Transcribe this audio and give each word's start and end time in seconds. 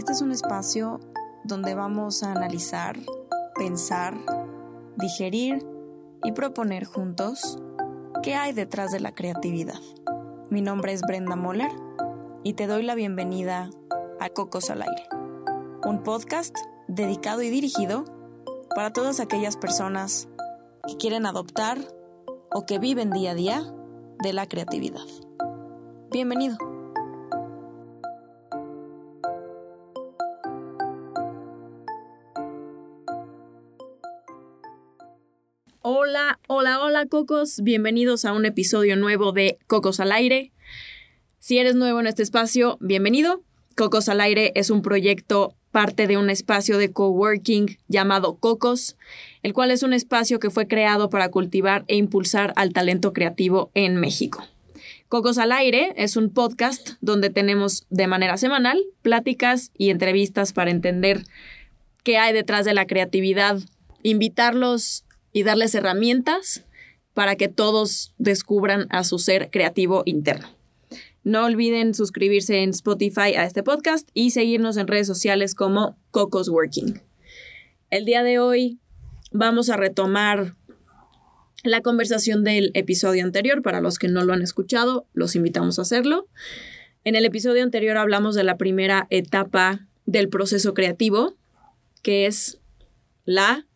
Este 0.00 0.12
es 0.12 0.22
un 0.22 0.32
espacio 0.32 0.98
donde 1.44 1.74
vamos 1.74 2.22
a 2.22 2.32
analizar, 2.32 2.96
pensar, 3.54 4.14
digerir 4.96 5.62
y 6.24 6.32
proponer 6.32 6.86
juntos 6.86 7.58
qué 8.22 8.34
hay 8.34 8.54
detrás 8.54 8.92
de 8.92 9.00
la 9.00 9.12
creatividad. 9.12 9.78
Mi 10.48 10.62
nombre 10.62 10.94
es 10.94 11.02
Brenda 11.02 11.36
Moller 11.36 11.70
y 12.42 12.54
te 12.54 12.66
doy 12.66 12.82
la 12.82 12.94
bienvenida 12.94 13.68
a 14.20 14.30
Cocos 14.30 14.70
al 14.70 14.80
Aire, 14.80 15.06
un 15.84 16.02
podcast 16.02 16.56
dedicado 16.88 17.42
y 17.42 17.50
dirigido 17.50 18.06
para 18.74 18.94
todas 18.94 19.20
aquellas 19.20 19.58
personas 19.58 20.30
que 20.88 20.96
quieren 20.96 21.26
adoptar 21.26 21.76
o 22.50 22.64
que 22.64 22.78
viven 22.78 23.10
día 23.10 23.32
a 23.32 23.34
día 23.34 23.62
de 24.22 24.32
la 24.32 24.46
creatividad. 24.46 25.04
Bienvenido. 26.10 26.69
Hola, 35.82 36.38
hola, 36.46 36.82
hola 36.82 37.06
Cocos, 37.06 37.62
bienvenidos 37.62 38.26
a 38.26 38.34
un 38.34 38.44
episodio 38.44 38.96
nuevo 38.96 39.32
de 39.32 39.56
Cocos 39.66 39.98
al 39.98 40.12
Aire. 40.12 40.52
Si 41.38 41.56
eres 41.56 41.74
nuevo 41.74 42.00
en 42.00 42.06
este 42.06 42.22
espacio, 42.22 42.76
bienvenido. 42.82 43.40
Cocos 43.78 44.10
al 44.10 44.20
Aire 44.20 44.52
es 44.56 44.68
un 44.68 44.82
proyecto 44.82 45.54
parte 45.70 46.06
de 46.06 46.18
un 46.18 46.28
espacio 46.28 46.76
de 46.76 46.92
coworking 46.92 47.78
llamado 47.88 48.36
Cocos, 48.36 48.98
el 49.42 49.54
cual 49.54 49.70
es 49.70 49.82
un 49.82 49.94
espacio 49.94 50.38
que 50.38 50.50
fue 50.50 50.68
creado 50.68 51.08
para 51.08 51.30
cultivar 51.30 51.86
e 51.88 51.96
impulsar 51.96 52.52
al 52.56 52.74
talento 52.74 53.14
creativo 53.14 53.70
en 53.72 53.96
México. 53.96 54.44
Cocos 55.08 55.38
al 55.38 55.50
Aire 55.50 55.94
es 55.96 56.18
un 56.18 56.28
podcast 56.28 56.90
donde 57.00 57.30
tenemos 57.30 57.86
de 57.88 58.06
manera 58.06 58.36
semanal 58.36 58.84
pláticas 59.00 59.70
y 59.78 59.88
entrevistas 59.88 60.52
para 60.52 60.72
entender 60.72 61.24
qué 62.04 62.18
hay 62.18 62.34
detrás 62.34 62.66
de 62.66 62.74
la 62.74 62.86
creatividad, 62.86 63.60
invitarlos 64.02 65.06
y 65.32 65.42
darles 65.42 65.74
herramientas 65.74 66.64
para 67.14 67.36
que 67.36 67.48
todos 67.48 68.14
descubran 68.18 68.86
a 68.90 69.04
su 69.04 69.18
ser 69.18 69.50
creativo 69.50 70.02
interno. 70.06 70.48
No 71.22 71.44
olviden 71.44 71.94
suscribirse 71.94 72.62
en 72.62 72.70
Spotify 72.70 73.34
a 73.36 73.44
este 73.44 73.62
podcast 73.62 74.08
y 74.14 74.30
seguirnos 74.30 74.76
en 74.76 74.86
redes 74.86 75.06
sociales 75.06 75.54
como 75.54 75.98
Cocos 76.10 76.48
Working. 76.48 77.02
El 77.90 78.04
día 78.04 78.22
de 78.22 78.38
hoy 78.38 78.78
vamos 79.30 79.68
a 79.68 79.76
retomar 79.76 80.54
la 81.62 81.82
conversación 81.82 82.42
del 82.42 82.70
episodio 82.74 83.24
anterior. 83.24 83.62
Para 83.62 83.80
los 83.80 83.98
que 83.98 84.08
no 84.08 84.24
lo 84.24 84.32
han 84.32 84.42
escuchado, 84.42 85.06
los 85.12 85.36
invitamos 85.36 85.78
a 85.78 85.82
hacerlo. 85.82 86.26
En 87.04 87.16
el 87.16 87.24
episodio 87.24 87.62
anterior 87.62 87.96
hablamos 87.96 88.34
de 88.34 88.44
la 88.44 88.56
primera 88.56 89.06
etapa 89.10 89.86
del 90.06 90.28
proceso 90.28 90.72
creativo, 90.74 91.34
que 92.02 92.26
es 92.26 92.60
la 93.24 93.66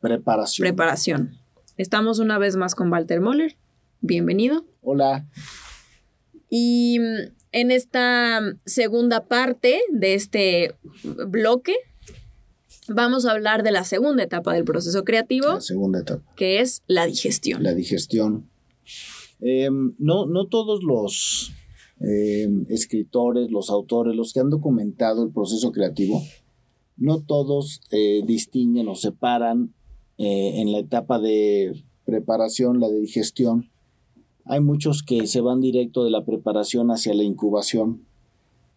Preparación. 0.00 0.64
preparación. 0.64 1.36
Estamos 1.76 2.18
una 2.18 2.38
vez 2.38 2.56
más 2.56 2.74
con 2.74 2.90
Walter 2.92 3.20
Moller. 3.20 3.56
Bienvenido. 4.00 4.64
Hola. 4.82 5.26
Y 6.48 6.98
mm, 7.00 7.32
en 7.52 7.70
esta 7.70 8.40
segunda 8.64 9.26
parte 9.26 9.80
de 9.90 10.14
este 10.14 10.74
bloque, 11.28 11.74
vamos 12.88 13.26
a 13.26 13.32
hablar 13.32 13.62
de 13.62 13.72
la 13.72 13.84
segunda 13.84 14.22
etapa 14.22 14.54
del 14.54 14.64
proceso 14.64 15.04
creativo, 15.04 15.48
La 15.48 15.60
segunda 15.60 16.00
etapa. 16.00 16.22
que 16.36 16.60
es 16.60 16.82
la 16.86 17.06
digestión. 17.06 17.62
La 17.62 17.74
digestión. 17.74 18.48
Eh, 19.40 19.68
no, 19.98 20.26
no 20.26 20.46
todos 20.46 20.82
los 20.82 21.52
eh, 22.00 22.48
escritores, 22.68 23.50
los 23.50 23.70
autores, 23.70 24.14
los 24.14 24.32
que 24.32 24.40
han 24.40 24.50
documentado 24.50 25.24
el 25.24 25.30
proceso 25.30 25.72
creativo, 25.72 26.22
no 26.96 27.20
todos 27.22 27.80
eh, 27.90 28.22
distinguen 28.26 28.88
o 28.88 28.94
separan 28.94 29.74
eh, 30.18 30.60
en 30.60 30.72
la 30.72 30.78
etapa 30.78 31.18
de 31.18 31.84
preparación, 32.04 32.80
la 32.80 32.88
de 32.88 33.00
digestión. 33.00 33.70
Hay 34.44 34.60
muchos 34.60 35.02
que 35.02 35.26
se 35.26 35.40
van 35.40 35.60
directo 35.60 36.04
de 36.04 36.10
la 36.10 36.24
preparación 36.24 36.90
hacia 36.90 37.14
la 37.14 37.24
incubación, 37.24 38.06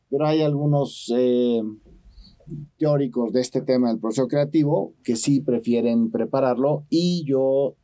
pero 0.09 0.25
hay 0.25 0.41
algunos 0.41 1.13
eh, 1.15 1.61
teóricos 2.77 3.31
de 3.31 3.41
este 3.41 3.61
tema 3.61 3.89
del 3.89 3.99
proceso 3.99 4.27
creativo 4.27 4.93
que 5.03 5.15
sí 5.15 5.39
prefieren 5.39 6.11
prepararlo 6.11 6.85
y 6.89 7.23
yo 7.25 7.75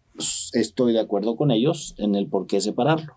estoy 0.54 0.94
de 0.94 1.00
acuerdo 1.00 1.36
con 1.36 1.52
ellos 1.52 1.96
en 1.98 2.16
el 2.16 2.28
por 2.28 2.48
qué 2.48 2.62
separarlo. 2.62 3.14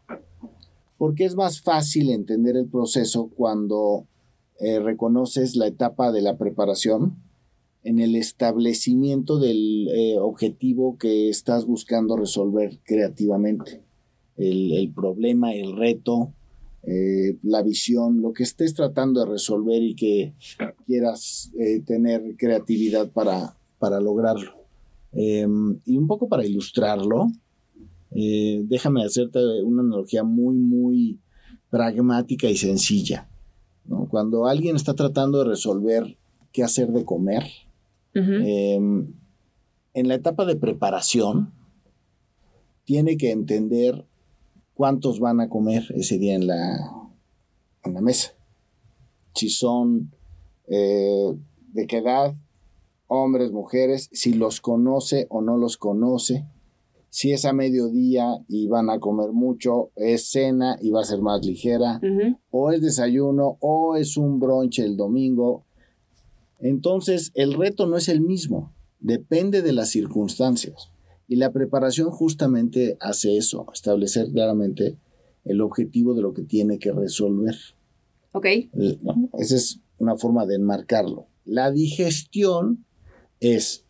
Porque 0.98 1.24
es 1.24 1.36
más 1.36 1.62
fácil 1.62 2.10
entender 2.10 2.56
el 2.56 2.68
proceso 2.68 3.30
cuando 3.34 4.06
eh, 4.60 4.80
reconoces 4.80 5.56
la 5.56 5.68
etapa 5.68 6.10
de 6.10 6.22
la 6.22 6.36
preparación 6.36 7.16
en 7.84 7.98
el 8.00 8.16
establecimiento 8.16 9.38
del 9.38 9.88
eh, 9.88 10.18
objetivo 10.18 10.98
que 10.98 11.28
estás 11.28 11.64
buscando 11.66 12.16
resolver 12.16 12.78
creativamente. 12.84 13.82
El, 14.36 14.92
problema, 14.94 15.52
el 15.52 15.76
reto, 15.76 16.32
eh, 16.84 17.36
la 17.42 17.62
visión, 17.62 18.22
lo 18.22 18.32
que 18.32 18.44
estés 18.44 18.72
tratando 18.72 19.20
de 19.20 19.32
resolver 19.32 19.82
y 19.82 19.94
que 19.94 20.32
quieras 20.86 21.50
eh, 21.58 21.80
tener 21.80 22.36
creatividad 22.36 23.10
para, 23.10 23.56
para 23.78 24.00
lograrlo. 24.00 24.52
Eh, 25.12 25.46
y 25.84 25.96
un 25.96 26.06
poco 26.06 26.28
para 26.28 26.46
ilustrarlo, 26.46 27.28
déjame 28.10 29.04
hacerte 29.04 29.38
una 29.62 29.82
analogía 29.82 30.24
muy, 30.24 30.56
muy 30.56 31.18
pragmática 31.68 32.48
y 32.48 32.56
sencilla. 32.56 33.28
¿no? 33.84 34.08
Cuando 34.08 34.46
alguien 34.46 34.76
está 34.76 34.94
tratando 34.94 35.38
de 35.38 35.50
resolver 35.50 36.16
qué 36.52 36.62
hacer 36.62 36.88
de 36.88 37.04
comer, 37.04 37.44
Eh, 38.14 38.74
en 38.74 40.08
la 40.08 40.14
etapa 40.14 40.44
de 40.44 40.56
preparación, 40.56 41.52
tiene 42.84 43.16
que 43.16 43.30
entender 43.30 44.06
cuántos 44.74 45.20
van 45.20 45.40
a 45.40 45.48
comer 45.48 45.84
ese 45.94 46.18
día 46.18 46.34
en 46.34 46.46
la, 46.46 47.10
en 47.84 47.94
la 47.94 48.00
mesa. 48.00 48.32
Si 49.34 49.50
son 49.50 50.12
eh, 50.68 51.34
de 51.72 51.86
qué 51.86 51.98
edad, 51.98 52.34
hombres, 53.06 53.52
mujeres, 53.52 54.08
si 54.12 54.34
los 54.34 54.60
conoce 54.60 55.26
o 55.30 55.42
no 55.42 55.56
los 55.56 55.76
conoce, 55.76 56.46
si 57.10 57.32
es 57.32 57.44
a 57.44 57.52
mediodía 57.52 58.38
y 58.48 58.68
van 58.68 58.90
a 58.90 59.00
comer 59.00 59.32
mucho, 59.32 59.90
es 59.96 60.30
cena 60.30 60.78
y 60.80 60.90
va 60.90 61.00
a 61.00 61.04
ser 61.04 61.22
más 61.22 61.44
ligera, 61.44 62.00
o 62.50 62.70
es 62.70 62.82
desayuno, 62.82 63.56
o 63.60 63.96
es 63.96 64.16
un 64.16 64.38
brunch 64.38 64.78
el 64.78 64.96
domingo. 64.96 65.64
Entonces, 66.60 67.30
el 67.34 67.54
reto 67.54 67.86
no 67.86 67.96
es 67.96 68.08
el 68.08 68.20
mismo, 68.20 68.74
depende 69.00 69.62
de 69.62 69.72
las 69.72 69.90
circunstancias. 69.90 70.90
Y 71.28 71.36
la 71.36 71.52
preparación 71.52 72.10
justamente 72.10 72.96
hace 73.00 73.36
eso, 73.36 73.66
establecer 73.72 74.30
claramente 74.32 74.96
el 75.44 75.60
objetivo 75.60 76.14
de 76.14 76.22
lo 76.22 76.32
que 76.32 76.42
tiene 76.42 76.78
que 76.78 76.92
resolver. 76.92 77.54
Ok. 78.32 78.46
Esa 79.38 79.56
es 79.56 79.80
una 79.98 80.16
forma 80.16 80.46
de 80.46 80.56
enmarcarlo. 80.56 81.26
La 81.44 81.70
digestión 81.70 82.84
es, 83.40 83.84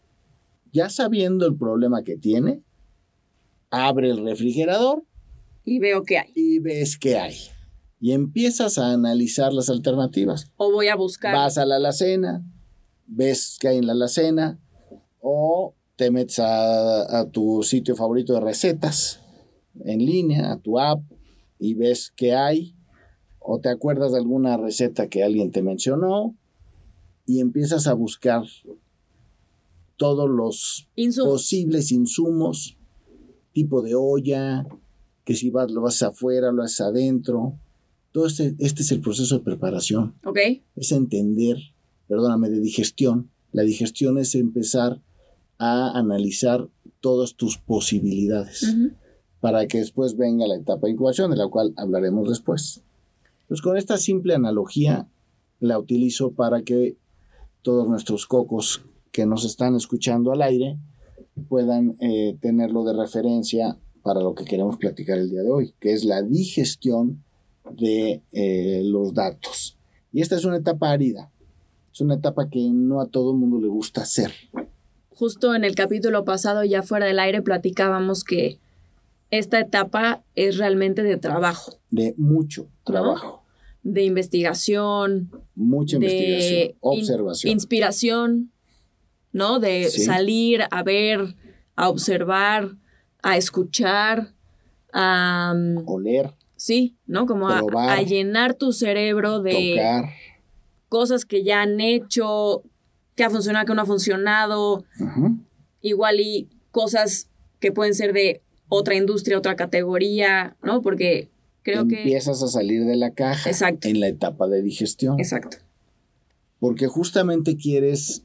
ya 0.73 0.91
sabiendo 0.91 1.47
el 1.47 1.56
problema 1.56 2.03
que 2.03 2.17
tiene, 2.17 2.62
abre 3.71 4.11
el 4.11 4.25
refrigerador 4.25 5.05
Y 5.65 5.79
veo 5.79 6.03
qué 6.03 6.19
hay. 6.19 6.33
y 6.35 6.59
ves 6.59 6.99
qué 6.99 7.19
hay. 7.19 7.37
Y 8.00 8.12
empiezas 8.12 8.79
a 8.79 8.93
analizar 8.93 9.53
las 9.53 9.69
alternativas. 9.71 10.50
O 10.56 10.71
voy 10.71 10.89
a 10.89 10.95
buscar. 10.97 11.35
Vas 11.35 11.59
a 11.59 11.67
la 11.67 11.77
alacena, 11.77 12.45
ves 13.09 13.57
qué 13.61 13.69
hay 13.69 13.79
en 13.79 13.87
la 13.87 13.93
alacena, 13.95 14.61
o 15.21 15.75
te 15.97 16.11
metes 16.13 16.39
a, 16.39 17.19
a 17.21 17.29
tu 17.29 17.63
sitio 17.65 17.97
favorito 17.97 18.35
de 18.35 18.41
recetas 18.41 19.21
en 19.85 19.99
línea, 20.05 20.53
a 20.53 20.59
tu 20.59 20.79
app, 20.79 21.03
y 21.59 21.75
ves 21.75 22.12
qué 22.15 22.35
hay, 22.35 22.77
o 23.41 23.59
te 23.59 23.69
acuerdas 23.69 24.12
de 24.12 24.19
alguna 24.19 24.56
receta 24.56 25.09
que 25.09 25.25
alguien 25.25 25.50
te 25.50 25.62
mencionó, 25.62 26.37
y 27.27 27.41
empiezas 27.41 27.87
a 27.87 27.94
buscar 27.94 28.43
todos 29.97 30.29
los 30.31 30.88
Insumos. 30.94 31.32
posibles 31.32 31.91
insumos, 31.93 32.77
tipo 33.53 33.82
de 33.82 33.94
olla, 33.97 34.67
que 35.25 35.35
si 35.35 35.50
vas, 35.50 35.71
lo 35.71 35.82
vas 35.82 36.03
afuera, 36.03 36.53
lo 36.53 36.62
haces 36.62 36.81
adentro. 36.81 37.59
Todo 38.12 38.27
este, 38.27 38.55
este 38.59 38.82
es 38.82 38.93
el 38.93 39.00
proceso 39.00 39.38
de 39.38 39.44
preparación 39.44 40.15
Ok. 40.25 40.38
es 40.77 40.93
entender, 40.93 41.56
perdóname, 42.08 42.50
de 42.50 42.60
digestión. 42.60 43.31
La 43.52 43.62
digestión 43.62 44.19
es 44.19 44.34
empezar 44.34 45.00
a 45.58 45.99
analizar 45.99 46.69
todas 47.00 47.34
tus 47.34 47.58
posibilidades 47.58 48.76
para 49.40 49.66
que 49.66 49.78
después 49.78 50.16
venga 50.16 50.46
la 50.46 50.56
etapa 50.56 50.87
de 50.87 50.93
incubación, 50.93 51.31
de 51.31 51.37
la 51.37 51.49
cual 51.49 51.72
hablaremos 51.76 52.28
después. 52.28 52.82
Pues 53.46 53.62
con 53.62 53.76
esta 53.76 53.96
simple 53.99 54.34
analogía 54.34 55.08
la 55.60 55.78
utilizo 55.78 56.32
para 56.32 56.62
que 56.62 56.96
todos 57.62 57.88
nuestros 57.88 58.26
cocos 58.26 58.82
que 59.12 59.26
nos 59.26 59.44
están 59.44 59.75
escuchando 59.75 60.32
al 60.32 60.43
aire 60.43 60.78
puedan 61.49 61.96
eh, 62.00 62.37
tenerlo 62.40 62.84
de 62.84 62.94
referencia 62.94 63.78
para 64.02 64.20
lo 64.20 64.34
que 64.34 64.44
queremos 64.44 64.76
platicar 64.76 65.19
el 65.19 65.31
día 65.31 65.43
de 65.43 65.50
hoy, 65.50 65.75
que 65.81 65.93
es 65.93 66.05
la 66.05 66.22
digestión 66.22 67.22
de 67.70 68.22
eh, 68.32 68.82
los 68.84 69.14
datos. 69.14 69.76
Y 70.12 70.20
esta 70.20 70.37
es 70.37 70.44
una 70.44 70.56
etapa 70.56 70.90
árida. 70.90 71.31
Es 71.93 72.00
una 72.00 72.14
etapa 72.14 72.49
que 72.49 72.69
no 72.73 73.00
a 73.00 73.06
todo 73.06 73.32
el 73.32 73.38
mundo 73.38 73.61
le 73.61 73.69
gusta 73.69 74.02
hacer. 74.02 74.32
Justo 75.11 75.55
en 75.55 75.64
el 75.64 75.75
capítulo 75.75 76.25
pasado, 76.25 76.64
ya 76.64 76.82
fuera 76.82 77.06
del 77.06 77.19
aire, 77.19 77.43
platicábamos 77.43 78.23
que 78.23 78.61
esta 79.31 79.58
etapa 79.61 80.23
es 80.35 80.56
realmente 80.58 81.02
de 81.02 81.17
trabajo. 81.17 81.81
De 81.90 82.14
mucho 82.17 82.69
trabajo. 82.85 83.43
De 83.82 84.05
investigación. 84.05 85.31
Mucha 85.55 85.96
investigación, 85.96 86.76
observación. 86.81 87.52
inspiración, 87.52 88.52
¿no? 89.32 89.58
De 89.58 89.91
salir 89.91 90.62
a 90.70 90.82
ver, 90.82 91.37
a 91.76 91.88
observar, 91.88 92.76
a 93.23 93.37
escuchar, 93.37 94.34
a... 94.93 95.55
Mm, 95.55 95.88
Oler. 95.88 96.34
Sí, 96.56 96.96
¿no? 97.06 97.26
Como 97.26 97.49
a, 97.49 98.02
llenar 98.02 98.55
tu 98.55 98.73
cerebro 98.73 99.41
de 99.41 99.81
cosas 100.88 101.25
que 101.25 101.44
ya 101.44 101.62
han 101.62 101.81
hecho, 101.81 102.62
que 103.14 103.25
ha 103.25 103.31
funcionado, 103.31 103.67
que 103.67 103.75
no 103.75 103.82
ha 103.82 103.87
funcionado. 103.87 104.85
Igual 105.81 106.20
y 106.20 106.49
cosas 106.70 107.29
que 107.61 107.73
pueden 107.73 107.94
ser 107.94 108.12
de 108.12 108.43
otra 108.69 108.94
industria, 108.94 109.38
otra 109.38 109.56
categoría, 109.56 110.56
¿no? 110.62 110.82
Porque 110.82 111.31
creo 111.62 111.87
que... 111.87 112.02
Empiezas 112.02 112.43
a 112.43 112.49
salir 112.49 112.85
de 112.85 112.96
la 112.96 113.12
caja 113.12 113.50
Exacto. 113.50 113.88
en 113.88 114.00
la 114.00 114.08
etapa 114.08 114.49
de 114.49 114.62
digestión. 114.62 115.19
Exacto. 115.19 115.58
Porque 116.58 116.87
justamente 116.87 117.56
quieres 117.56 118.25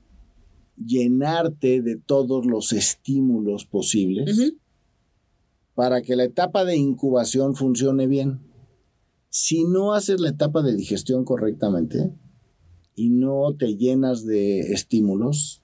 llenarte 0.76 1.82
de 1.82 1.98
todos 1.98 2.46
los 2.46 2.74
estímulos 2.74 3.66
posibles 3.66 4.54
para 5.76 6.02
que 6.02 6.16
la 6.16 6.24
etapa 6.24 6.66
de 6.66 6.76
incubación 6.76 7.56
funcione 7.56 8.08
bien. 8.08 8.40
Si 9.30 9.64
no 9.64 9.94
haces 9.94 10.20
la 10.20 10.30
etapa 10.30 10.62
de 10.62 10.76
digestión 10.76 11.26
correctamente 11.26 12.12
y 12.96 13.10
no 13.10 13.56
te 13.58 13.76
llenas 13.76 14.26
de 14.26 14.60
estímulos 14.74 15.62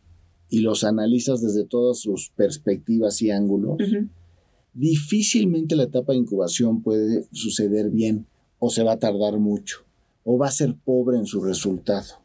y 0.50 0.62
los 0.62 0.84
analizas 0.84 1.42
desde 1.42 1.66
todas 1.66 2.00
sus 2.00 2.31
perspectivas 2.36 3.22
y 3.22 3.31
ángulos, 3.31 3.78
difícilmente 4.74 5.76
la 5.76 5.84
etapa 5.84 6.14
de 6.14 6.20
incubación 6.20 6.81
puede 6.81 7.28
suceder 7.31 7.90
bien 7.90 8.26
o 8.58 8.70
se 8.70 8.84
va 8.84 8.94
a 8.94 9.00
tardar 9.00 9.40
mucho 9.40 9.86
o 10.24 10.38
va 10.38 10.48
a 10.48 10.52
ser 10.52 10.76
pobre 10.76 11.18
en 11.18 11.26
su 11.26 11.42
resultado. 11.42 12.16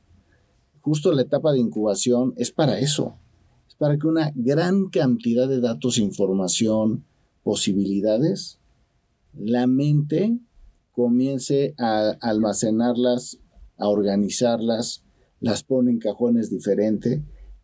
Justo 0.81 1.13
la 1.13 1.23
etapa 1.23 1.53
de 1.53 1.61
incubación 1.61 2.35
es 2.37 2.51
para 2.51 2.79
eso, 2.79 3.17
es 3.69 3.75
para 3.75 3.99
que 3.99 4.07
una 4.07 4.33
gran 4.35 4.89
cantidad 4.91 5.49
de 5.49 5.61
datos, 5.61 5.99
información, 5.99 7.05
posibilidades, 7.43 8.59
la 9.33 9.67
mente 9.67 10.39
comience 10.93 11.75
a 11.79 12.11
almacenarlas, 12.21 13.39
a 13.77 13.89
organizarlas, 13.89 15.05
las 15.41 15.63
pone 15.63 15.91
en 15.91 15.99
cajones 15.99 16.51
diferentes 16.51 17.21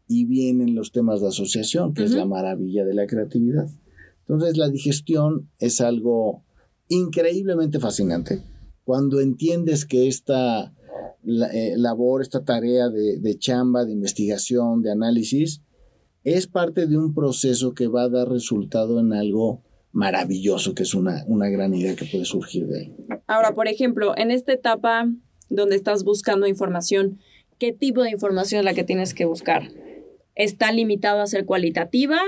y 0.06 0.24
vienen 0.24 0.74
los 0.74 0.92
temas 0.92 1.20
de 1.20 1.28
asociación, 1.28 1.94
que 1.94 2.04
es 2.04 2.12
la 2.12 2.26
maravilla 2.26 2.84
de 2.84 2.94
la 2.94 3.06
creatividad. 3.06 3.68
Entonces 4.22 4.56
la 4.56 4.68
digestión 4.68 5.48
es 5.58 5.80
algo 5.80 6.44
increíblemente 6.88 7.78
fascinante. 7.78 8.42
Cuando 8.84 9.20
entiendes 9.20 9.86
que 9.86 10.08
esta 10.08 10.74
eh, 11.24 11.74
labor, 11.76 12.22
esta 12.22 12.44
tarea 12.44 12.88
de, 12.88 13.38
chamba, 13.38 13.84
de 13.84 13.92
investigación, 13.92 14.82
de 14.82 14.90
análisis, 14.90 15.62
es 16.24 16.46
parte 16.46 16.86
de 16.86 16.98
un 16.98 17.14
proceso 17.14 17.72
que 17.74 17.86
va 17.86 18.02
a 18.02 18.08
dar 18.08 18.28
resultado 18.28 19.00
en 19.00 19.12
algo 19.12 19.62
maravilloso, 19.92 20.74
que 20.74 20.82
es 20.82 20.94
una, 20.94 21.24
una 21.26 21.48
gran 21.48 21.74
idea 21.74 21.94
que 21.96 22.04
puede 22.04 22.24
surgir 22.24 22.66
de 22.66 22.80
ahí. 22.80 22.96
Ahora, 23.26 23.54
por 23.54 23.68
ejemplo, 23.68 24.16
en 24.16 24.30
esta 24.30 24.52
etapa 24.52 25.08
donde 25.50 25.76
estás 25.76 26.04
buscando 26.04 26.46
información, 26.46 27.18
¿qué 27.58 27.72
tipo 27.72 28.02
de 28.02 28.10
información 28.10 28.60
es 28.60 28.64
la 28.64 28.74
que 28.74 28.84
tienes 28.84 29.12
que 29.12 29.26
buscar? 29.26 29.70
¿Está 30.34 30.72
limitado 30.72 31.20
a 31.20 31.26
ser 31.26 31.44
cualitativa, 31.44 32.18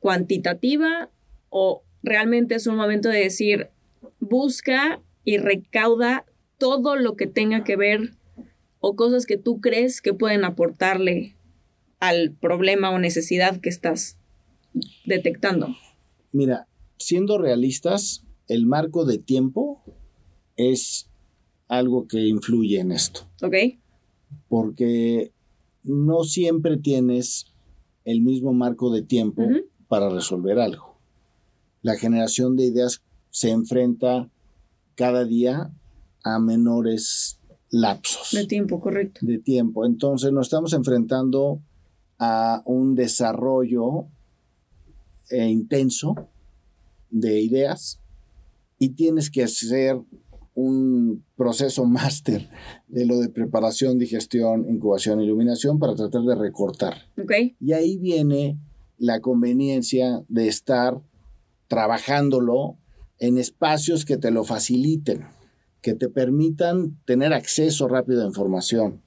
cuantitativa 0.00 1.10
o 1.50 1.84
realmente 2.02 2.56
es 2.56 2.66
un 2.66 2.76
momento 2.76 3.08
de 3.08 3.20
decir, 3.20 3.68
busca 4.18 5.00
y 5.24 5.38
recauda 5.38 6.24
todo 6.58 6.96
lo 6.96 7.16
que 7.16 7.26
tenga 7.26 7.62
que 7.62 7.76
ver 7.76 8.14
o 8.80 8.96
cosas 8.96 9.26
que 9.26 9.36
tú 9.36 9.60
crees 9.60 10.00
que 10.00 10.14
pueden 10.14 10.44
aportarle 10.44 11.36
al 12.00 12.32
problema 12.32 12.90
o 12.90 12.98
necesidad 12.98 13.60
que 13.60 13.68
estás 13.68 14.16
detectando? 15.04 15.68
Mira, 16.32 16.66
siendo 16.96 17.36
realistas, 17.38 18.24
el 18.48 18.64
marco 18.64 19.04
de 19.04 19.18
tiempo 19.18 19.82
es 20.56 21.09
algo 21.70 22.06
que 22.06 22.26
influye 22.26 22.80
en 22.80 22.92
esto. 22.92 23.22
Ok. 23.42 23.54
Porque 24.48 25.32
no 25.82 26.24
siempre 26.24 26.76
tienes 26.76 27.46
el 28.04 28.20
mismo 28.20 28.52
marco 28.52 28.90
de 28.90 29.02
tiempo 29.02 29.42
para 29.88 30.10
resolver 30.10 30.58
algo 30.58 30.90
la 31.82 31.96
generación 31.96 32.56
de 32.56 32.64
ideas 32.64 33.02
se 33.30 33.50
enfrenta 33.50 34.28
cada 34.94 35.24
día 35.24 35.72
a 36.24 36.38
menores 36.38 37.38
lapsos. 37.70 38.30
De 38.32 38.46
tiempo, 38.46 38.80
correcto. 38.80 39.20
De 39.22 39.38
tiempo. 39.38 39.86
Entonces 39.86 40.32
nos 40.32 40.46
estamos 40.46 40.72
enfrentando 40.72 41.62
a 42.18 42.62
un 42.66 42.94
desarrollo 42.94 44.06
eh, 45.30 45.48
intenso 45.48 46.14
de 47.08 47.40
ideas 47.40 48.00
y 48.78 48.90
tienes 48.90 49.30
que 49.30 49.44
hacer 49.44 50.00
un 50.54 51.24
proceso 51.36 51.84
máster 51.86 52.48
de 52.88 53.06
lo 53.06 53.18
de 53.20 53.28
preparación, 53.28 53.98
digestión, 53.98 54.68
incubación, 54.68 55.20
iluminación 55.20 55.78
para 55.78 55.94
tratar 55.94 56.22
de 56.22 56.34
recortar. 56.34 56.94
Okay. 57.22 57.56
Y 57.60 57.72
ahí 57.72 57.96
viene 57.96 58.58
la 58.98 59.20
conveniencia 59.20 60.22
de 60.28 60.48
estar 60.48 61.00
trabajándolo 61.68 62.76
en 63.18 63.38
espacios 63.38 64.04
que 64.04 64.16
te 64.16 64.30
lo 64.30 64.44
faciliten, 64.44 65.24
que 65.80 65.94
te 65.94 66.08
permitan 66.08 66.98
tener 67.06 67.32
acceso 67.32 67.86
rápido 67.88 68.22
a 68.22 68.26
información, 68.26 69.00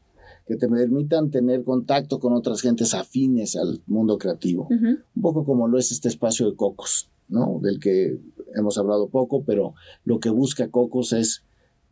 que 0.48 0.56
te 0.56 0.68
permitan 0.68 1.30
tener 1.30 1.63
contacto 1.63 2.19
con 2.19 2.34
otras 2.34 2.62
gentes 2.62 2.94
afines 2.94 3.56
al 3.56 3.81
mundo 3.86 4.18
creativo. 4.18 4.68
Un 4.69 5.22
poco 5.22 5.46
como 5.46 5.68
lo 5.68 5.78
es 5.78 5.92
este 5.92 6.10
espacio 6.10 6.50
de 6.50 6.56
Cocos, 6.56 7.10
¿no? 7.28 7.60
Del 7.62 7.80
que 7.80 8.17
hemos 8.55 8.77
hablado 8.77 9.10
poco, 9.10 9.43
pero 9.43 9.74
lo 10.03 10.19
que 10.19 10.29
busca 10.29 10.69
Cocos 10.69 11.13
es 11.13 11.43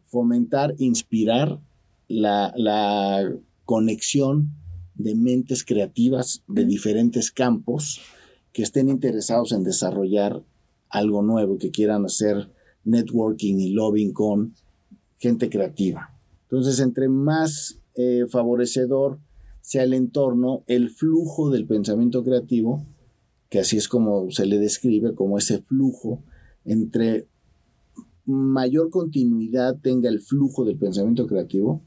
fomentar, 0.08 0.76
inspirar 0.78 1.60
la, 2.08 2.54
la 2.56 3.32
conexión 3.66 4.50
de 4.96 5.16
mentes 5.16 5.64
creativas 5.64 6.44
de 6.48 6.66
diferentes 6.66 7.32
campos 7.32 8.02
que 8.54 8.64
estén 8.64 8.90
interesados 8.90 9.52
en 9.52 9.64
desarrollar 9.64 10.44
algo 10.90 11.22
nuevo, 11.22 11.58
que 11.58 11.72
quieran 11.72 12.06
hacer 12.06 12.50
networking 12.84 13.60
y 13.60 13.70
lobbying 13.70 14.14
con 14.14 14.54
gente 15.18 15.50
creativa. 15.50 16.14
Entonces, 16.44 16.80
entre 16.80 17.08
más 17.08 17.80
eh, 17.96 18.26
favorecedor 18.30 19.20
sea 19.62 19.84
el 19.84 19.94
entorno, 19.94 20.64
el 20.68 20.90
flujo 20.90 21.50
del 21.50 21.66
pensamiento 21.66 22.24
creativo, 22.24 22.86
que 23.50 23.60
así 23.60 23.78
es 23.78 23.88
como 23.88 24.32
se 24.32 24.46
le 24.46 24.60
describe, 24.60 25.14
como 25.14 25.38
ese 25.38 25.60
flujo, 25.60 26.24
entre 26.66 27.28
mayor 28.26 28.90
continuidad 28.90 29.78
tenga 29.82 30.10
el 30.10 30.20
flujo 30.20 30.64
del 30.64 30.78
pensamiento 30.78 31.28
creativo, 31.28 31.82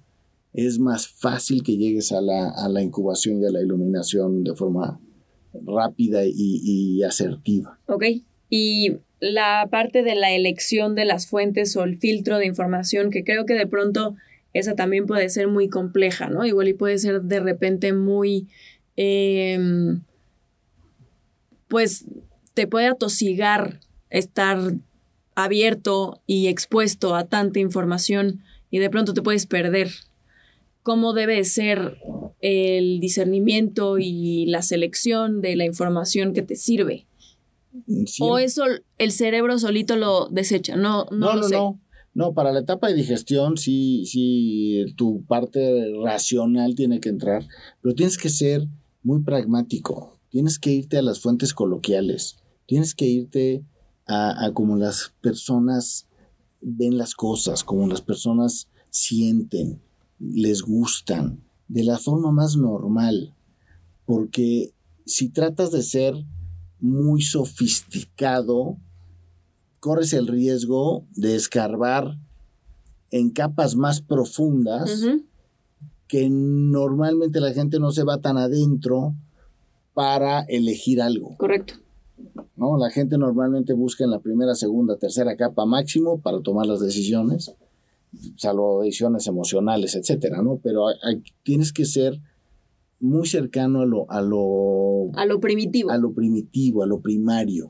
es 0.52 0.78
más 0.78 1.08
fácil 1.08 1.62
que 1.62 1.76
llegues 1.76 2.12
a 2.12 2.20
la, 2.20 2.82
incubación 2.82 3.40
y 3.40 3.46
a 3.46 3.50
la 3.50 3.60
iluminación 3.60 4.44
de 4.44 4.54
forma 4.54 5.00
rápida 5.52 6.24
y, 6.24 6.32
y 6.36 7.02
asertiva. 7.02 7.78
Ok, 7.86 8.04
y 8.50 8.96
la 9.20 9.66
parte 9.70 10.02
de 10.02 10.14
la 10.14 10.32
elección 10.32 10.94
de 10.94 11.04
las 11.04 11.26
fuentes 11.26 11.76
o 11.76 11.84
el 11.84 11.96
filtro 11.96 12.38
de 12.38 12.46
información, 12.46 13.10
que 13.10 13.24
creo 13.24 13.46
que 13.46 13.54
de 13.54 13.66
pronto 13.66 14.16
esa 14.52 14.76
también 14.76 15.06
puede 15.06 15.28
ser 15.28 15.48
muy 15.48 15.68
compleja, 15.68 16.28
¿no? 16.28 16.46
Igual 16.46 16.68
y 16.68 16.74
puede 16.74 16.98
ser 16.98 17.22
de 17.22 17.40
repente 17.40 17.92
muy, 17.92 18.48
em, 18.96 20.02
pues 21.68 22.06
te 22.54 22.68
puede 22.68 22.86
atosigar 22.86 23.80
estar 24.14 24.74
abierto 25.34 26.22
y 26.26 26.46
expuesto 26.46 27.14
a 27.14 27.24
tanta 27.24 27.58
información 27.58 28.42
y 28.70 28.78
de 28.78 28.88
pronto 28.88 29.12
te 29.12 29.22
puedes 29.22 29.46
perder. 29.46 29.90
¿Cómo 30.82 31.12
debe 31.14 31.42
ser 31.44 31.98
el 32.40 33.00
discernimiento 33.00 33.98
y 33.98 34.46
la 34.46 34.62
selección 34.62 35.40
de 35.40 35.56
la 35.56 35.64
información 35.64 36.32
que 36.32 36.42
te 36.42 36.56
sirve? 36.56 37.06
O 38.20 38.38
eso 38.38 38.64
el 38.98 39.10
cerebro 39.10 39.58
solito 39.58 39.96
lo 39.96 40.28
desecha, 40.28 40.76
no, 40.76 41.06
no, 41.10 41.34
no, 41.34 41.48
no, 41.48 41.80
no. 42.14 42.32
para 42.32 42.52
la 42.52 42.60
etapa 42.60 42.86
de 42.86 42.94
digestión 42.94 43.56
sí, 43.56 44.04
sí, 44.06 44.84
tu 44.96 45.24
parte 45.24 45.92
racional 46.04 46.76
tiene 46.76 47.00
que 47.00 47.08
entrar, 47.08 47.44
pero 47.82 47.96
tienes 47.96 48.16
que 48.16 48.28
ser 48.28 48.68
muy 49.02 49.22
pragmático, 49.22 50.20
tienes 50.28 50.60
que 50.60 50.70
irte 50.70 50.98
a 50.98 51.02
las 51.02 51.18
fuentes 51.18 51.52
coloquiales, 51.52 52.36
tienes 52.66 52.94
que 52.94 53.06
irte 53.06 53.64
a, 54.06 54.44
a 54.44 54.52
como 54.52 54.76
las 54.76 55.12
personas 55.20 56.06
ven 56.60 56.96
las 56.96 57.14
cosas, 57.14 57.62
como 57.64 57.86
las 57.86 58.00
personas 58.00 58.68
sienten, 58.90 59.80
les 60.18 60.62
gustan, 60.62 61.42
de 61.68 61.84
la 61.84 61.98
forma 61.98 62.30
más 62.30 62.56
normal, 62.56 63.34
porque 64.06 64.72
si 65.06 65.28
tratas 65.28 65.70
de 65.72 65.82
ser 65.82 66.14
muy 66.80 67.22
sofisticado, 67.22 68.78
corres 69.80 70.12
el 70.12 70.26
riesgo 70.26 71.06
de 71.14 71.36
escarbar 71.36 72.18
en 73.10 73.30
capas 73.30 73.76
más 73.76 74.00
profundas 74.00 75.04
que 76.08 76.28
normalmente 76.30 77.40
la 77.40 77.52
gente 77.52 77.78
no 77.78 77.90
se 77.90 78.02
va 78.02 78.20
tan 78.20 78.36
adentro 78.36 79.14
para 79.94 80.40
elegir 80.42 81.00
algo. 81.00 81.36
Correcto. 81.36 81.74
¿No? 82.56 82.78
La 82.78 82.90
gente 82.90 83.18
normalmente 83.18 83.72
busca 83.72 84.04
en 84.04 84.10
la 84.10 84.20
primera, 84.20 84.54
segunda, 84.54 84.96
tercera 84.96 85.36
capa 85.36 85.66
máximo 85.66 86.20
para 86.20 86.40
tomar 86.40 86.66
las 86.66 86.80
decisiones, 86.80 87.54
salvo 88.36 88.82
decisiones 88.82 89.26
emocionales, 89.26 89.94
etcétera, 89.94 90.42
¿no? 90.42 90.60
Pero 90.62 90.86
tienes 91.42 91.72
que 91.72 91.84
ser 91.84 92.20
muy 93.00 93.26
cercano 93.26 93.82
a 93.82 93.86
lo, 93.86 94.10
a 94.10 94.22
lo... 94.22 95.10
A 95.14 95.26
lo 95.26 95.40
primitivo. 95.40 95.90
A 95.90 95.98
lo 95.98 96.12
primitivo, 96.12 96.82
a 96.82 96.86
lo 96.86 97.00
primario, 97.00 97.68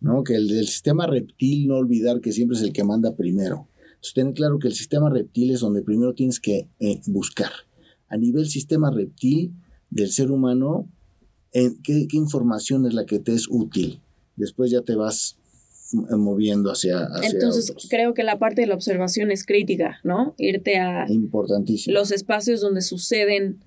¿no? 0.00 0.22
Que 0.22 0.34
el, 0.34 0.48
sistema 0.66 1.06
reptil, 1.06 1.68
no 1.68 1.76
olvidar 1.76 2.20
que 2.20 2.32
siempre 2.32 2.56
es 2.56 2.62
el 2.62 2.72
que 2.72 2.84
manda 2.84 3.16
primero. 3.16 3.68
Entonces, 3.86 4.14
tener 4.14 4.34
claro 4.34 4.58
que 4.58 4.68
el 4.68 4.74
sistema 4.74 5.08
reptil 5.08 5.50
es 5.50 5.60
donde 5.60 5.82
primero 5.82 6.14
tienes 6.14 6.40
que 6.40 6.68
eh, 6.78 7.00
buscar. 7.06 7.50
A 8.08 8.16
nivel 8.16 8.48
sistema 8.48 8.90
reptil 8.90 9.52
del 9.90 10.10
ser 10.10 10.30
humano, 10.30 10.88
¿qué, 11.52 12.06
información 12.12 12.86
es 12.86 12.94
la 12.94 13.06
que 13.06 13.18
te 13.18 13.34
es 13.34 13.46
útil. 13.48 14.00
Después 14.36 14.70
ya 14.70 14.82
te 14.82 14.94
vas 14.94 15.38
moviendo 15.92 16.70
hacia, 16.70 17.08
Entonces 17.22 17.72
creo 17.88 18.12
que 18.12 18.24
la 18.24 18.38
parte 18.38 18.62
de 18.62 18.66
la 18.66 18.74
observación 18.74 19.30
es 19.30 19.44
crítica, 19.44 20.00
¿no? 20.02 20.34
Irte 20.36 20.78
a 20.78 21.06
los 21.86 22.10
espacios 22.10 22.60
donde 22.60 22.82
suceden 22.82 23.60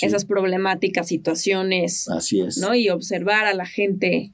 esas 0.00 0.24
problemáticas, 0.24 1.08
situaciones. 1.08 2.08
Así 2.08 2.40
es. 2.40 2.58
¿No? 2.58 2.74
Y 2.74 2.88
observar 2.90 3.46
a 3.46 3.54
la 3.54 3.66
gente 3.66 4.32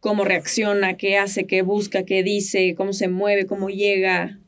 cómo 0.00 0.24
reacciona, 0.24 0.96
qué 0.96 1.16
hace, 1.16 1.46
qué 1.46 1.62
busca, 1.62 2.04
qué 2.04 2.22
dice, 2.22 2.74
cómo 2.76 2.92
se 2.92 3.08
mueve, 3.08 3.46
cómo 3.46 3.70
llega. 3.70 4.38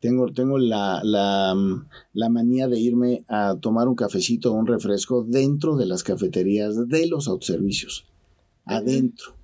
Tengo, 0.00 0.32
tengo 0.32 0.58
la, 0.58 1.02
la, 1.04 2.28
manía 2.30 2.68
de 2.68 2.80
irme 2.80 3.24
a 3.28 3.56
tomar 3.60 3.86
un 3.86 3.94
cafecito 3.94 4.50
o 4.50 4.56
un 4.56 4.66
refresco 4.66 5.24
dentro 5.24 5.76
de 5.76 5.84
las 5.84 6.02
cafeterías 6.02 6.88
de 6.88 7.06
los 7.06 7.28
autoservicios, 7.28 8.06
adentro. 8.64 9.36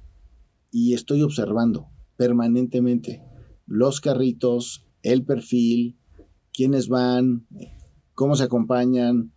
Y 0.71 0.95
estoy 0.95 1.23
observando 1.23 1.89
permanentemente 2.17 3.23
los 3.67 4.01
carritos, 4.01 4.87
el 5.03 5.25
perfil, 5.25 5.99
quiénes 6.55 6.89
van, 6.89 7.47
cómo 8.15 8.35
se 8.35 8.45
acompañan, 8.45 9.33